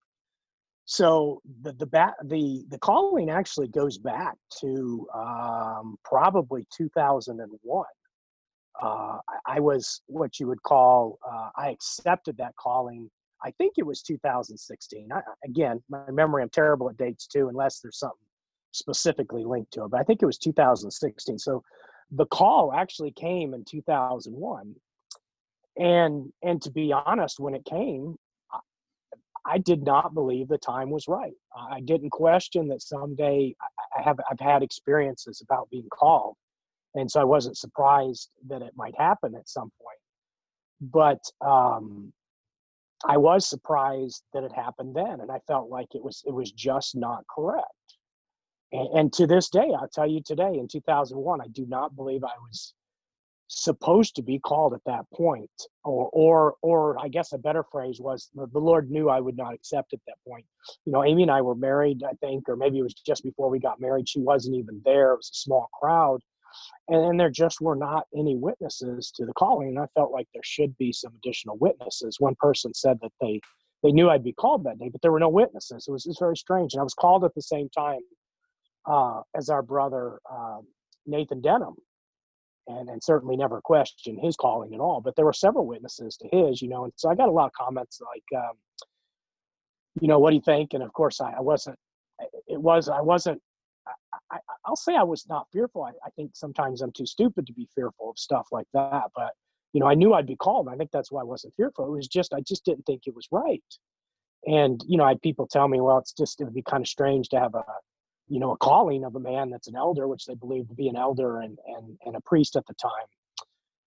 So 0.86 1.42
the 1.62 1.74
the 1.74 1.86
bat 1.86 2.16
the 2.26 2.66
the 2.70 2.80
calling 2.80 3.30
actually 3.30 3.68
goes 3.68 3.98
back 3.98 4.36
to 4.62 5.08
um, 5.14 5.98
probably 6.04 6.66
2001 6.76 7.86
uh, 8.82 9.18
I 9.46 9.60
was 9.60 10.02
what 10.08 10.40
you 10.40 10.48
would 10.48 10.62
call, 10.64 11.20
uh, 11.30 11.50
I 11.56 11.70
accepted 11.70 12.38
that 12.38 12.56
calling. 12.56 13.10
I 13.44 13.52
think 13.52 13.76
it 13.78 13.86
was 13.86 14.02
2016. 14.02 15.10
I, 15.14 15.22
again, 15.46 15.82
my 15.90 16.10
memory, 16.12 16.44
I'm 16.44 16.50
terrible 16.50 16.90
at 16.90 16.98
dates 16.98 17.28
too, 17.28 17.50
unless 17.50 17.80
there's 17.80 18.00
something 18.00 18.18
specifically 18.72 19.44
linked 19.44 19.74
to 19.74 19.86
it, 19.86 19.92
but 19.92 20.00
I 20.00 20.04
think 20.04 20.22
it 20.22 20.26
was 20.26 20.38
2016. 20.38 21.40
So 21.40 21.64
the 22.12 22.26
call 22.28 22.74
actually 22.74 23.12
came 23.12 23.54
in 23.54 23.64
2001. 23.66 24.76
And, 25.78 26.32
and 26.44 26.62
to 26.62 26.72
be 26.72 26.94
honest, 26.94 27.40
when 27.40 27.56
it 27.56 27.66
came, 27.66 28.18
I, 28.52 28.60
I 29.46 29.58
did 29.58 29.84
not 29.84 30.14
believe 30.14 30.48
the 30.48 30.58
time 30.58 30.90
was 30.90 31.08
right. 31.08 31.34
I 31.56 31.82
didn't 31.82 32.12
question 32.12 32.68
that 32.70 32.82
someday 32.82 33.56
I 33.98 34.02
have, 34.02 34.20
I've 34.30 34.40
had 34.40 34.64
experiences 34.64 35.42
about 35.42 35.70
being 35.70 35.88
called 35.92 36.36
and 36.96 37.10
so 37.10 37.22
I 37.22 37.26
wasn't 37.26 37.58
surprised 37.58 38.30
that 38.48 38.62
it 38.62 38.74
might 38.76 38.96
happen 38.98 39.36
at 39.36 39.50
some 39.50 39.72
point. 39.82 40.00
But 40.82 41.20
um, 41.46 42.14
I 43.06 43.18
was 43.18 43.48
surprised 43.48 44.24
that 44.34 44.44
it 44.44 44.52
happened 44.52 44.96
then, 44.96 45.22
and 45.22 45.32
I 45.32 45.40
felt 45.48 45.70
like 45.70 45.94
it 45.94 46.04
was 46.04 46.24
it 46.26 46.34
was 46.34 46.52
just 46.52 46.96
not 46.96 47.24
correct. 47.34 47.66
And, 48.72 48.88
and 48.98 49.14
to 49.14 49.28
this 49.28 49.50
day, 49.50 49.72
I'll 49.78 49.90
tell 49.90 50.08
you 50.08 50.22
today, 50.22 50.58
in 50.58 50.68
2001, 50.68 51.42
I 51.42 51.48
do 51.48 51.66
not 51.68 51.96
believe 51.96 52.24
I 52.24 52.38
was 52.42 52.74
supposed 53.50 54.16
to 54.16 54.22
be 54.22 54.38
called 54.38 54.74
at 54.76 54.84
that 54.86 55.10
point 55.12 55.50
or 55.84 56.08
or 56.14 56.56
or 56.62 57.00
i 57.04 57.08
guess 57.08 57.34
a 57.34 57.38
better 57.38 57.64
phrase 57.72 58.00
was 58.00 58.30
the, 58.36 58.46
the, 58.54 58.60
lord 58.60 58.92
knew 58.92 59.10
i 59.10 59.20
would 59.20 59.36
not 59.36 59.56
accept 59.56 59.92
at 59.92 60.00
that 60.06 60.18
point 60.26 60.46
you 60.86 60.94
know 60.94 61.04
amy 61.04 61.24
and 61.24 61.32
i 61.32 61.42
were 61.42 61.56
married 61.56 62.04
i 62.08 62.14
think 62.22 62.48
or 62.48 62.56
maybe 62.56 62.78
it 62.78 62.84
was 62.84 62.94
just 62.94 63.24
before 63.24 63.50
we 63.50 63.58
got 63.58 63.82
married 63.82 64.08
she 64.08 64.20
wasn't 64.20 64.56
even 64.56 64.80
there 64.86 65.14
it 65.14 65.18
was 65.18 65.32
a 65.34 65.38
small 65.38 65.68
crowd 65.74 66.22
and, 66.88 67.06
and 67.06 67.20
there 67.20 67.30
just 67.30 67.62
were 67.62 67.76
not 67.76 68.06
any 68.16 68.36
witnesses 68.36 69.12
to 69.16 69.26
the 69.26 69.34
calling. 69.34 69.70
And 69.70 69.80
I 69.80 69.88
felt 69.96 70.12
like 70.12 70.28
there 70.34 70.44
should 70.44 70.78
be 70.78 70.92
some 70.92 71.14
additional 71.18 71.58
witnesses. 71.58 72.18
One 72.20 72.36
person 72.40 72.74
said 72.74 72.98
that 73.02 73.12
they 73.22 73.40
they 73.82 73.92
knew 73.92 74.10
I'd 74.10 74.24
be 74.24 74.34
called 74.34 74.66
that 74.66 74.78
day, 74.78 74.90
but 74.90 75.02
there 75.02 75.12
were 75.12 75.22
no 75.22 75.30
witnesses. 75.30 75.86
It 75.88 75.92
was 75.92 76.04
just 76.04 76.20
very 76.20 76.36
strange. 76.36 76.74
And 76.74 76.82
I 76.82 76.84
was 76.84 76.94
called 76.94 77.24
at 77.24 77.34
the 77.34 77.42
same 77.42 77.70
time 77.70 78.02
uh, 78.86 79.22
as 79.36 79.50
our 79.50 79.62
brother 79.62 80.20
uh, 80.30 80.60
Nathan 81.06 81.42
Denham, 81.42 81.76
and 82.68 82.90
and 82.90 83.04
certainly 83.04 83.38
never 83.38 83.62
questioned 83.62 84.20
his 84.22 84.36
calling 84.36 84.74
at 84.74 84.80
all. 84.80 85.02
But 85.02 85.16
there 85.16 85.26
were 85.26 85.34
several 85.34 85.66
witnesses 85.66 86.18
to 86.18 86.28
his, 86.32 86.62
you 86.62 86.70
know, 86.70 86.84
and 86.84 86.94
so 86.96 87.10
I 87.10 87.16
got 87.16 87.30
a 87.30 87.32
lot 87.32 87.46
of 87.46 87.54
comments 87.54 88.00
like, 88.02 88.44
um, 88.44 88.56
you 90.02 90.08
know, 90.08 90.20
what 90.20 90.32
do 90.32 90.36
you 90.36 90.42
think? 90.42 90.74
And 90.74 90.84
of 90.84 90.94
course, 90.94 91.22
I, 91.22 91.32
I 91.32 91.42
wasn't. 91.42 91.78
It 92.48 92.62
was 92.62 92.90
I 92.90 93.02
wasn't 93.02 93.42
I, 94.32 94.40
will 94.68 94.76
say 94.76 94.96
I 94.96 95.04
was 95.04 95.28
not 95.28 95.48
fearful. 95.52 95.84
I, 95.84 95.92
I, 96.06 96.10
think 96.16 96.32
sometimes 96.36 96.82
I'm 96.82 96.92
too 96.92 97.06
stupid 97.06 97.48
to 97.48 97.54
be 97.54 97.68
fearful 97.74 98.12
of 98.12 98.20
stuff 98.20 98.48
like 98.52 98.68
that. 98.74 99.06
But 99.16 99.34
you 99.74 99.80
know, 99.80 99.88
I 99.88 99.96
knew 99.96 100.14
I'd 100.14 100.26
be 100.26 100.36
called. 100.36 100.68
I 100.68 100.76
think 100.76 100.92
that's 100.92 101.12
why 101.12 101.22
I 101.22 101.26
wasn't 101.26 101.56
fearful. 101.56 101.86
It 101.86 101.92
was 101.92 102.08
just 102.08 102.34
I 102.34 102.42
just 102.42 102.66
didn't 102.66 102.86
think 102.86 103.04
it 103.06 103.16
was 103.16 103.28
right. 103.32 103.64
And 104.46 104.84
you 104.88 104.98
know, 104.98 105.04
I 105.04 105.10
had 105.10 105.22
people 105.22 105.48
tell 105.48 105.68
me, 105.68 105.82
well, 105.82 105.98
it's 105.98 106.14
just 106.14 106.42
it 106.42 106.46
would 106.46 106.54
be 106.54 106.62
kind 106.62 106.82
of 106.82 106.88
strange 106.88 107.30
to 107.30 107.40
have 107.40 107.56
a 107.56 107.64
you 108.30 108.40
know, 108.40 108.52
a 108.52 108.58
calling 108.58 109.04
of 109.04 109.16
a 109.16 109.20
man 109.20 109.50
that's 109.50 109.68
an 109.68 109.76
elder, 109.76 110.08
which 110.08 110.26
they 110.26 110.36
believe 110.36 110.68
to 110.70 110.76
be 110.76 110.88
an 110.88 110.96
elder 110.96 111.40
and 111.40 111.58
and 111.66 111.98
and 112.06 112.16
a 112.16 112.22
priest 112.22 112.56
at 112.56 112.66
the 112.68 112.76
time, 112.76 112.92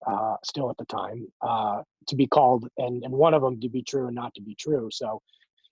uh, 0.05 0.35
still 0.43 0.69
at 0.69 0.77
the 0.77 0.85
time, 0.85 1.27
uh, 1.41 1.81
to 2.07 2.15
be 2.15 2.27
called, 2.27 2.67
and 2.77 3.03
and 3.03 3.13
one 3.13 3.33
of 3.33 3.41
them 3.41 3.59
to 3.61 3.69
be 3.69 3.81
true 3.81 4.07
and 4.07 4.15
not 4.15 4.33
to 4.35 4.41
be 4.41 4.55
true. 4.55 4.89
So, 4.91 5.21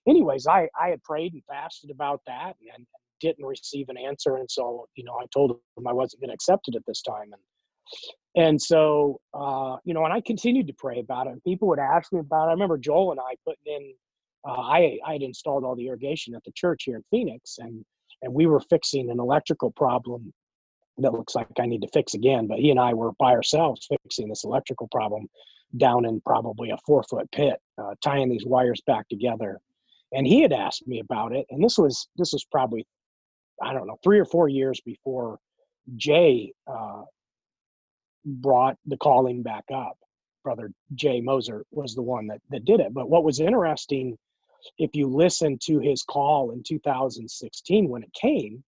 anyways, 0.08 0.46
I 0.46 0.68
I 0.80 0.88
had 0.88 1.02
prayed 1.02 1.34
and 1.34 1.44
fasted 1.44 1.90
about 1.90 2.22
that 2.26 2.56
and 2.74 2.86
didn't 3.22 3.44
receive 3.44 3.88
an 3.88 3.96
answer, 3.96 4.36
and 4.36 4.50
so 4.50 4.86
you 4.94 5.04
know 5.04 5.14
I 5.20 5.26
told 5.32 5.52
him 5.52 5.86
I 5.86 5.92
wasn't 5.92 6.20
going 6.20 6.30
to 6.30 6.34
accept 6.34 6.68
it 6.68 6.76
at 6.76 6.82
this 6.86 7.02
time, 7.02 7.32
and 7.32 7.42
and 8.34 8.60
so 8.60 9.20
uh, 9.34 9.76
you 9.84 9.94
know, 9.94 10.04
and 10.04 10.12
I 10.12 10.20
continued 10.20 10.66
to 10.66 10.74
pray 10.74 11.00
about 11.00 11.26
it. 11.26 11.30
And 11.30 11.44
people 11.44 11.68
would 11.68 11.78
ask 11.78 12.12
me 12.12 12.20
about 12.20 12.46
it. 12.46 12.50
I 12.50 12.52
remember 12.52 12.78
Joel 12.78 13.12
and 13.12 13.20
I 13.20 13.34
putting 13.46 13.74
in. 13.74 13.94
Uh, 14.46 14.60
I 14.60 14.98
I 15.06 15.12
had 15.14 15.22
installed 15.22 15.64
all 15.64 15.76
the 15.76 15.86
irrigation 15.86 16.34
at 16.34 16.44
the 16.44 16.52
church 16.52 16.84
here 16.84 16.96
in 16.96 17.04
Phoenix, 17.10 17.58
and 17.58 17.84
and 18.22 18.32
we 18.32 18.46
were 18.46 18.60
fixing 18.60 19.10
an 19.10 19.18
electrical 19.20 19.70
problem 19.70 20.32
that 20.98 21.12
looks 21.12 21.34
like 21.34 21.46
I 21.58 21.66
need 21.66 21.82
to 21.82 21.88
fix 21.88 22.14
again. 22.14 22.46
But 22.46 22.58
he 22.58 22.70
and 22.70 22.80
I 22.80 22.94
were 22.94 23.12
by 23.18 23.32
ourselves 23.32 23.86
fixing 23.88 24.28
this 24.28 24.44
electrical 24.44 24.88
problem 24.88 25.28
down 25.76 26.04
in 26.04 26.20
probably 26.20 26.70
a 26.70 26.76
four 26.86 27.02
foot 27.04 27.30
pit, 27.32 27.58
uh, 27.78 27.94
tying 28.02 28.28
these 28.28 28.44
wires 28.44 28.82
back 28.86 29.08
together. 29.08 29.58
And 30.12 30.26
he 30.26 30.42
had 30.42 30.52
asked 30.52 30.86
me 30.86 31.00
about 31.00 31.34
it, 31.34 31.46
and 31.50 31.64
this 31.64 31.78
was 31.78 32.08
this 32.16 32.32
was 32.32 32.44
probably 32.44 32.86
I 33.62 33.72
don't 33.72 33.86
know 33.86 33.98
three 34.02 34.18
or 34.18 34.24
four 34.24 34.48
years 34.48 34.80
before 34.80 35.38
Jay 35.96 36.52
uh, 36.66 37.02
brought 38.24 38.76
the 38.86 38.96
calling 38.96 39.42
back 39.42 39.64
up. 39.72 39.96
Brother 40.44 40.72
Jay 40.94 41.20
Moser 41.20 41.64
was 41.70 41.94
the 41.94 42.02
one 42.02 42.26
that 42.28 42.40
that 42.50 42.64
did 42.64 42.80
it. 42.80 42.92
But 42.92 43.08
what 43.08 43.24
was 43.24 43.40
interesting 43.40 44.18
if 44.78 44.94
you 44.94 45.08
listen 45.08 45.58
to 45.64 45.78
his 45.78 46.02
call 46.02 46.50
in 46.52 46.62
2016 46.62 47.88
when 47.88 48.02
it 48.02 48.12
came, 48.12 48.62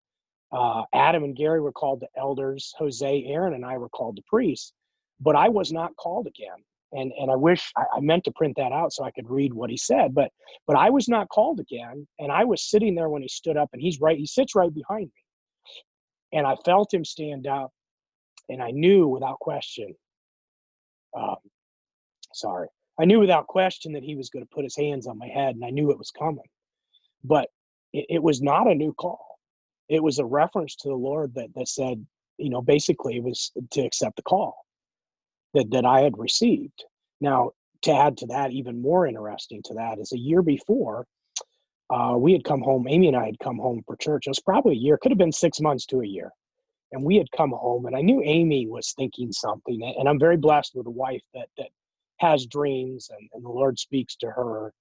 uh, 0.52 0.84
Adam 0.92 1.24
and 1.24 1.36
Gary 1.36 1.60
were 1.60 1.72
called 1.72 2.00
the 2.00 2.08
elders, 2.16 2.74
Jose, 2.78 3.24
Aaron, 3.24 3.54
and 3.54 3.64
I 3.64 3.78
were 3.78 3.88
called 3.88 4.16
the 4.16 4.22
priests, 4.28 4.72
but 5.20 5.36
I 5.36 5.48
was 5.48 5.72
not 5.72 5.96
called 5.96 6.26
again. 6.26 6.64
And, 6.94 7.12
and 7.18 7.30
I 7.30 7.34
wish 7.34 7.72
I, 7.76 7.84
I 7.96 8.00
meant 8.00 8.24
to 8.24 8.32
print 8.32 8.54
that 8.56 8.72
out 8.72 8.92
so 8.92 9.04
I 9.04 9.10
could 9.10 9.28
read 9.28 9.52
what 9.52 9.68
he 9.68 9.76
said, 9.76 10.14
but 10.14 10.30
but 10.66 10.76
I 10.76 10.90
was 10.90 11.08
not 11.08 11.28
called 11.28 11.58
again, 11.58 12.06
and 12.20 12.30
I 12.30 12.44
was 12.44 12.62
sitting 12.62 12.94
there 12.94 13.08
when 13.08 13.22
he 13.22 13.28
stood 13.28 13.56
up, 13.56 13.70
and 13.72 13.82
he's 13.82 14.00
right, 14.00 14.16
he 14.16 14.26
sits 14.26 14.54
right 14.54 14.72
behind 14.72 15.06
me, 15.06 16.38
and 16.38 16.46
I 16.46 16.54
felt 16.64 16.94
him 16.94 17.04
stand 17.04 17.48
up, 17.48 17.72
and 18.48 18.62
I 18.62 18.70
knew 18.70 19.08
without 19.08 19.40
question, 19.40 19.92
um, 21.18 21.36
sorry, 22.32 22.68
I 23.00 23.04
knew 23.06 23.18
without 23.18 23.48
question 23.48 23.92
that 23.94 24.04
he 24.04 24.14
was 24.14 24.30
going 24.30 24.44
to 24.44 24.54
put 24.54 24.64
his 24.64 24.76
hands 24.76 25.08
on 25.08 25.18
my 25.18 25.28
head, 25.28 25.56
and 25.56 25.64
I 25.64 25.70
knew 25.70 25.90
it 25.90 25.98
was 25.98 26.12
coming. 26.12 26.46
But 27.24 27.48
it, 27.92 28.06
it, 28.08 28.22
was 28.22 28.40
not 28.40 28.70
a 28.70 28.74
new 28.74 28.92
call. 28.92 29.38
It 29.88 30.02
was 30.02 30.20
a 30.20 30.24
reference 30.24 30.76
to 30.76 30.88
the 30.88 30.94
Lord 30.94 31.34
that 31.34 31.48
that 31.56 31.68
said, 31.68 32.06
you 32.38 32.50
know, 32.50 32.62
basically 32.62 33.16
it 33.16 33.22
was 33.22 33.50
to 33.72 33.80
accept 33.80 34.16
the 34.16 34.22
call 34.22 34.64
that 35.54 35.70
that 35.70 35.84
I 35.84 36.00
had 36.00 36.18
received. 36.18 36.84
Now, 37.20 37.52
to 37.82 37.92
add 37.92 38.16
to 38.18 38.26
that, 38.26 38.52
even 38.52 38.82
more 38.82 39.06
interesting 39.06 39.62
to 39.66 39.74
that 39.74 39.98
is 39.98 40.12
a 40.12 40.18
year 40.18 40.42
before, 40.42 41.06
uh, 41.90 42.14
we 42.16 42.32
had 42.32 42.44
come 42.44 42.60
home. 42.62 42.86
Amy 42.88 43.08
and 43.08 43.16
I 43.16 43.26
had 43.26 43.38
come 43.38 43.58
home 43.58 43.82
for 43.86 43.96
church. 43.96 44.26
It 44.26 44.30
was 44.30 44.40
probably 44.40 44.74
a 44.74 44.78
year. 44.78 44.98
Could 44.98 45.12
have 45.12 45.18
been 45.18 45.32
six 45.32 45.60
months 45.60 45.86
to 45.86 46.00
a 46.00 46.06
year. 46.06 46.30
And 46.92 47.02
we 47.02 47.16
had 47.16 47.30
come 47.36 47.50
home, 47.50 47.86
and 47.86 47.96
I 47.96 48.02
knew 48.02 48.22
Amy 48.22 48.68
was 48.68 48.92
thinking 48.96 49.32
something. 49.32 49.94
And 49.98 50.08
I'm 50.08 50.18
very 50.18 50.36
blessed 50.36 50.72
with 50.74 50.86
a 50.86 50.90
wife 50.90 51.22
that 51.34 51.48
that 51.58 51.68
has 52.18 52.46
dreams 52.46 53.10
and, 53.10 53.28
and 53.32 53.44
the 53.44 53.48
Lord 53.48 53.78
speaks 53.78 54.16
to 54.16 54.30
her 54.30 54.72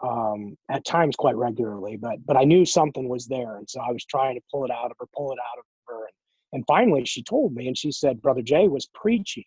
um, 0.00 0.56
at 0.70 0.84
times 0.84 1.16
quite 1.16 1.36
regularly. 1.36 1.96
But 1.96 2.24
but 2.24 2.36
I 2.36 2.44
knew 2.44 2.64
something 2.64 3.08
was 3.08 3.26
there, 3.26 3.56
and 3.56 3.68
so 3.68 3.80
I 3.80 3.92
was 3.92 4.04
trying 4.04 4.36
to 4.36 4.42
pull 4.50 4.64
it 4.64 4.70
out 4.70 4.90
of 4.90 4.96
her, 5.00 5.06
pull 5.16 5.32
it 5.32 5.38
out 5.38 5.58
of 5.58 5.64
her, 5.88 6.04
and, 6.04 6.14
and 6.52 6.64
finally 6.66 7.04
she 7.04 7.22
told 7.22 7.54
me, 7.54 7.66
and 7.66 7.76
she 7.76 7.92
said, 7.92 8.22
Brother 8.22 8.42
Jay 8.42 8.68
was 8.68 8.88
preaching, 8.94 9.44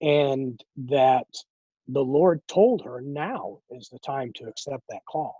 and 0.00 0.62
that 0.88 1.26
the 1.88 2.02
Lord 2.04 2.40
told 2.48 2.82
her 2.84 3.00
now 3.00 3.58
is 3.70 3.88
the 3.90 3.98
time 4.00 4.32
to 4.36 4.44
accept 4.44 4.82
that 4.88 5.02
call. 5.10 5.34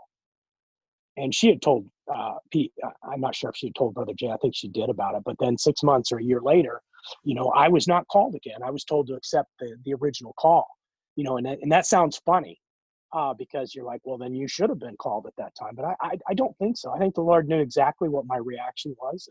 And 1.16 1.35
she 1.35 1.49
had 1.49 1.62
told 1.62 1.87
uh, 2.14 2.35
Pete, 2.51 2.73
I'm 3.03 3.21
not 3.21 3.35
sure 3.35 3.51
if 3.51 3.57
she 3.57 3.69
had 3.69 3.75
told 3.75 3.95
Brother 3.95 4.12
Jay, 4.19 4.29
I 4.29 4.37
think 4.37 4.55
she 4.55 4.69
did 4.69 4.90
about 4.90 5.14
it. 5.14 5.23
But 5.25 5.37
then 5.40 5.57
six 5.59 5.83
months 5.83 6.12
or 6.12 6.19
a 6.19 6.25
year 6.25 6.40
later, 6.40 6.81
you 7.25 7.35
know, 7.35 7.53
I 7.57 7.69
was 7.69 7.88
not 7.88 8.07
called 8.09 8.35
again. 8.35 8.62
I 8.64 8.71
was 8.71 8.85
told 8.85 9.07
to 9.09 9.14
accept 9.14 9.49
the, 9.59 9.77
the 9.85 9.95
original 9.95 10.35
call, 10.38 10.66
you 11.16 11.25
know, 11.25 11.38
and, 11.38 11.47
and 11.47 11.73
that 11.73 11.87
sounds 11.87 12.21
funny 12.27 12.61
uh, 13.12 13.33
because 13.35 13.75
you're 13.75 13.85
like, 13.85 14.01
well, 14.05 14.19
then 14.19 14.35
you 14.35 14.47
should 14.47 14.69
have 14.69 14.79
been 14.79 14.97
called 14.97 15.27
at 15.27 15.33
that 15.38 15.55
time. 15.59 15.75
But 15.75 15.87
I, 15.87 15.95
I, 16.03 16.19
I 16.31 16.35
don't 16.35 16.57
think 16.59 16.77
so. 16.77 16.92
I 16.92 16.99
think 16.99 17.14
the 17.14 17.23
Lord 17.23 17.49
knew 17.49 17.61
exactly 17.61 18.09
what 18.09 18.27
my 18.27 18.37
reaction 18.37 18.95
was. 19.01 19.29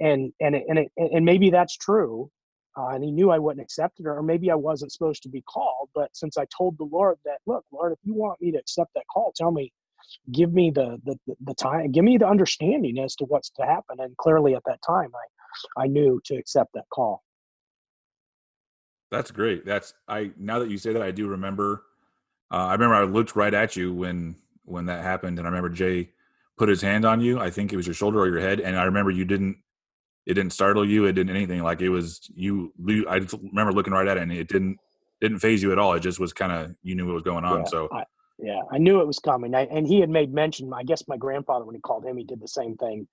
And, 0.00 0.32
and, 0.40 0.54
and, 0.54 0.56
it, 0.56 0.64
and, 0.68 0.78
it, 0.78 0.90
and 0.96 1.24
maybe 1.24 1.50
that's 1.50 1.76
true. 1.76 2.30
Uh, 2.78 2.88
and 2.88 3.02
he 3.02 3.10
knew 3.10 3.30
I 3.30 3.38
wouldn't 3.38 3.62
accept 3.62 4.00
it, 4.00 4.06
or 4.06 4.22
maybe 4.22 4.50
I 4.50 4.54
wasn't 4.54 4.92
supposed 4.92 5.22
to 5.22 5.28
be 5.28 5.42
called. 5.42 5.88
But 5.94 6.14
since 6.14 6.36
I 6.36 6.44
told 6.56 6.76
the 6.76 6.84
Lord 6.84 7.16
that, 7.24 7.38
look, 7.46 7.64
Lord, 7.72 7.92
if 7.92 7.98
you 8.04 8.14
want 8.14 8.40
me 8.40 8.52
to 8.52 8.58
accept 8.58 8.92
that 8.94 9.06
call, 9.12 9.32
tell 9.34 9.50
me, 9.50 9.72
give 10.32 10.52
me 10.52 10.70
the, 10.70 11.00
the 11.04 11.16
the 11.44 11.54
time, 11.54 11.90
give 11.90 12.04
me 12.04 12.18
the 12.18 12.28
understanding 12.28 12.98
as 12.98 13.16
to 13.16 13.24
what's 13.24 13.50
to 13.50 13.62
happen. 13.64 13.96
And 13.98 14.16
clearly, 14.18 14.54
at 14.54 14.62
that 14.66 14.80
time, 14.86 15.10
I 15.14 15.84
I 15.84 15.86
knew 15.86 16.20
to 16.26 16.36
accept 16.36 16.72
that 16.74 16.84
call. 16.92 17.22
That's 19.10 19.30
great. 19.30 19.64
That's 19.64 19.94
I 20.08 20.32
now 20.36 20.58
that 20.58 20.70
you 20.70 20.78
say 20.78 20.92
that 20.92 21.02
I 21.02 21.10
do 21.10 21.28
remember. 21.28 21.84
Uh, 22.50 22.66
I 22.66 22.72
remember 22.72 22.94
I 22.94 23.04
looked 23.04 23.34
right 23.36 23.54
at 23.54 23.76
you 23.76 23.92
when 23.92 24.36
when 24.64 24.86
that 24.86 25.02
happened, 25.02 25.38
and 25.38 25.46
I 25.46 25.50
remember 25.50 25.70
Jay 25.70 26.10
put 26.58 26.68
his 26.68 26.82
hand 26.82 27.04
on 27.04 27.20
you. 27.20 27.38
I 27.38 27.50
think 27.50 27.72
it 27.72 27.76
was 27.76 27.86
your 27.86 27.94
shoulder 27.94 28.20
or 28.20 28.28
your 28.28 28.40
head, 28.40 28.60
and 28.60 28.76
I 28.76 28.84
remember 28.84 29.10
you 29.10 29.24
didn't. 29.24 29.58
It 30.26 30.34
didn't 30.34 30.52
startle 30.52 30.84
you. 30.84 31.04
It 31.06 31.12
didn't 31.12 31.34
anything. 31.34 31.62
Like 31.62 31.80
it 31.80 31.88
was 31.88 32.28
you. 32.34 32.72
I 33.08 33.20
just 33.20 33.34
remember 33.34 33.72
looking 33.72 33.92
right 33.92 34.06
at 34.06 34.16
it, 34.16 34.22
and 34.22 34.32
it 34.32 34.48
didn't 34.48 34.78
didn't 35.20 35.38
phase 35.38 35.62
you 35.62 35.72
at 35.72 35.78
all. 35.78 35.94
It 35.94 36.00
just 36.00 36.20
was 36.20 36.32
kind 36.32 36.52
of 36.52 36.74
you 36.82 36.94
knew 36.94 37.06
what 37.06 37.14
was 37.14 37.22
going 37.22 37.44
on. 37.44 37.60
Yeah, 37.60 37.64
so 37.64 37.88
I, 37.92 38.04
yeah, 38.38 38.60
I 38.72 38.78
knew 38.78 39.00
it 39.00 39.06
was 39.06 39.18
coming. 39.18 39.54
I, 39.54 39.62
and 39.62 39.86
he 39.86 40.00
had 40.00 40.10
made 40.10 40.34
mention. 40.34 40.72
I 40.72 40.82
guess 40.82 41.04
my 41.08 41.16
grandfather, 41.16 41.64
when 41.64 41.74
he 41.74 41.80
called 41.80 42.04
him, 42.04 42.16
he 42.16 42.24
did 42.24 42.40
the 42.40 42.48
same 42.48 42.76
thing 42.76 43.06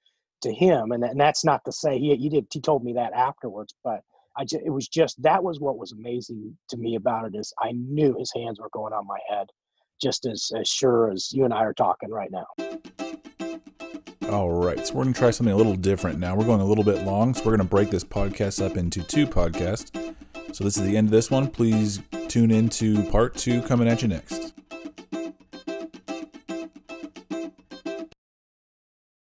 to 0.43 0.53
him 0.53 0.91
and, 0.91 1.03
and 1.03 1.19
that's 1.19 1.43
not 1.43 1.63
to 1.65 1.71
say 1.71 1.97
he, 1.97 2.15
he 2.15 2.29
did 2.29 2.45
he 2.51 2.61
told 2.61 2.83
me 2.83 2.93
that 2.93 3.13
afterwards 3.13 3.73
but 3.83 4.01
i 4.37 4.43
just, 4.43 4.63
it 4.63 4.69
was 4.69 4.87
just 4.87 5.21
that 5.23 5.43
was 5.43 5.59
what 5.59 5.77
was 5.77 5.93
amazing 5.93 6.55
to 6.69 6.77
me 6.77 6.95
about 6.95 7.25
it 7.25 7.35
is 7.35 7.53
i 7.59 7.71
knew 7.71 8.15
his 8.19 8.31
hands 8.35 8.59
were 8.59 8.69
going 8.73 8.93
on 8.93 9.07
my 9.07 9.19
head 9.29 9.47
just 10.01 10.25
as, 10.25 10.51
as 10.59 10.67
sure 10.67 11.09
as 11.11 11.31
you 11.31 11.45
and 11.45 11.53
i 11.53 11.63
are 11.63 11.73
talking 11.73 12.11
right 12.11 12.31
now 12.31 12.45
all 14.33 14.51
right 14.51 14.87
so 14.87 14.95
we're 14.95 15.03
going 15.03 15.13
to 15.13 15.19
try 15.19 15.29
something 15.29 15.53
a 15.53 15.55
little 15.55 15.75
different 15.75 16.17
now. 16.17 16.35
We're 16.35 16.45
going 16.45 16.59
a 16.59 16.65
little 16.65 16.83
bit 16.83 17.05
long 17.05 17.35
so 17.35 17.41
we're 17.41 17.55
going 17.55 17.67
to 17.67 17.71
break 17.71 17.91
this 17.91 18.03
podcast 18.03 18.65
up 18.65 18.77
into 18.77 19.03
two 19.03 19.27
podcasts. 19.27 19.95
So 20.55 20.63
this 20.63 20.75
is 20.75 20.83
the 20.83 20.97
end 20.97 21.07
of 21.07 21.11
this 21.11 21.29
one. 21.29 21.47
Please 21.49 22.01
tune 22.27 22.49
in 22.49 22.67
to 22.69 23.03
part 23.11 23.35
two 23.35 23.61
coming 23.61 23.87
at 23.87 24.01
you 24.01 24.07
next 24.07 24.53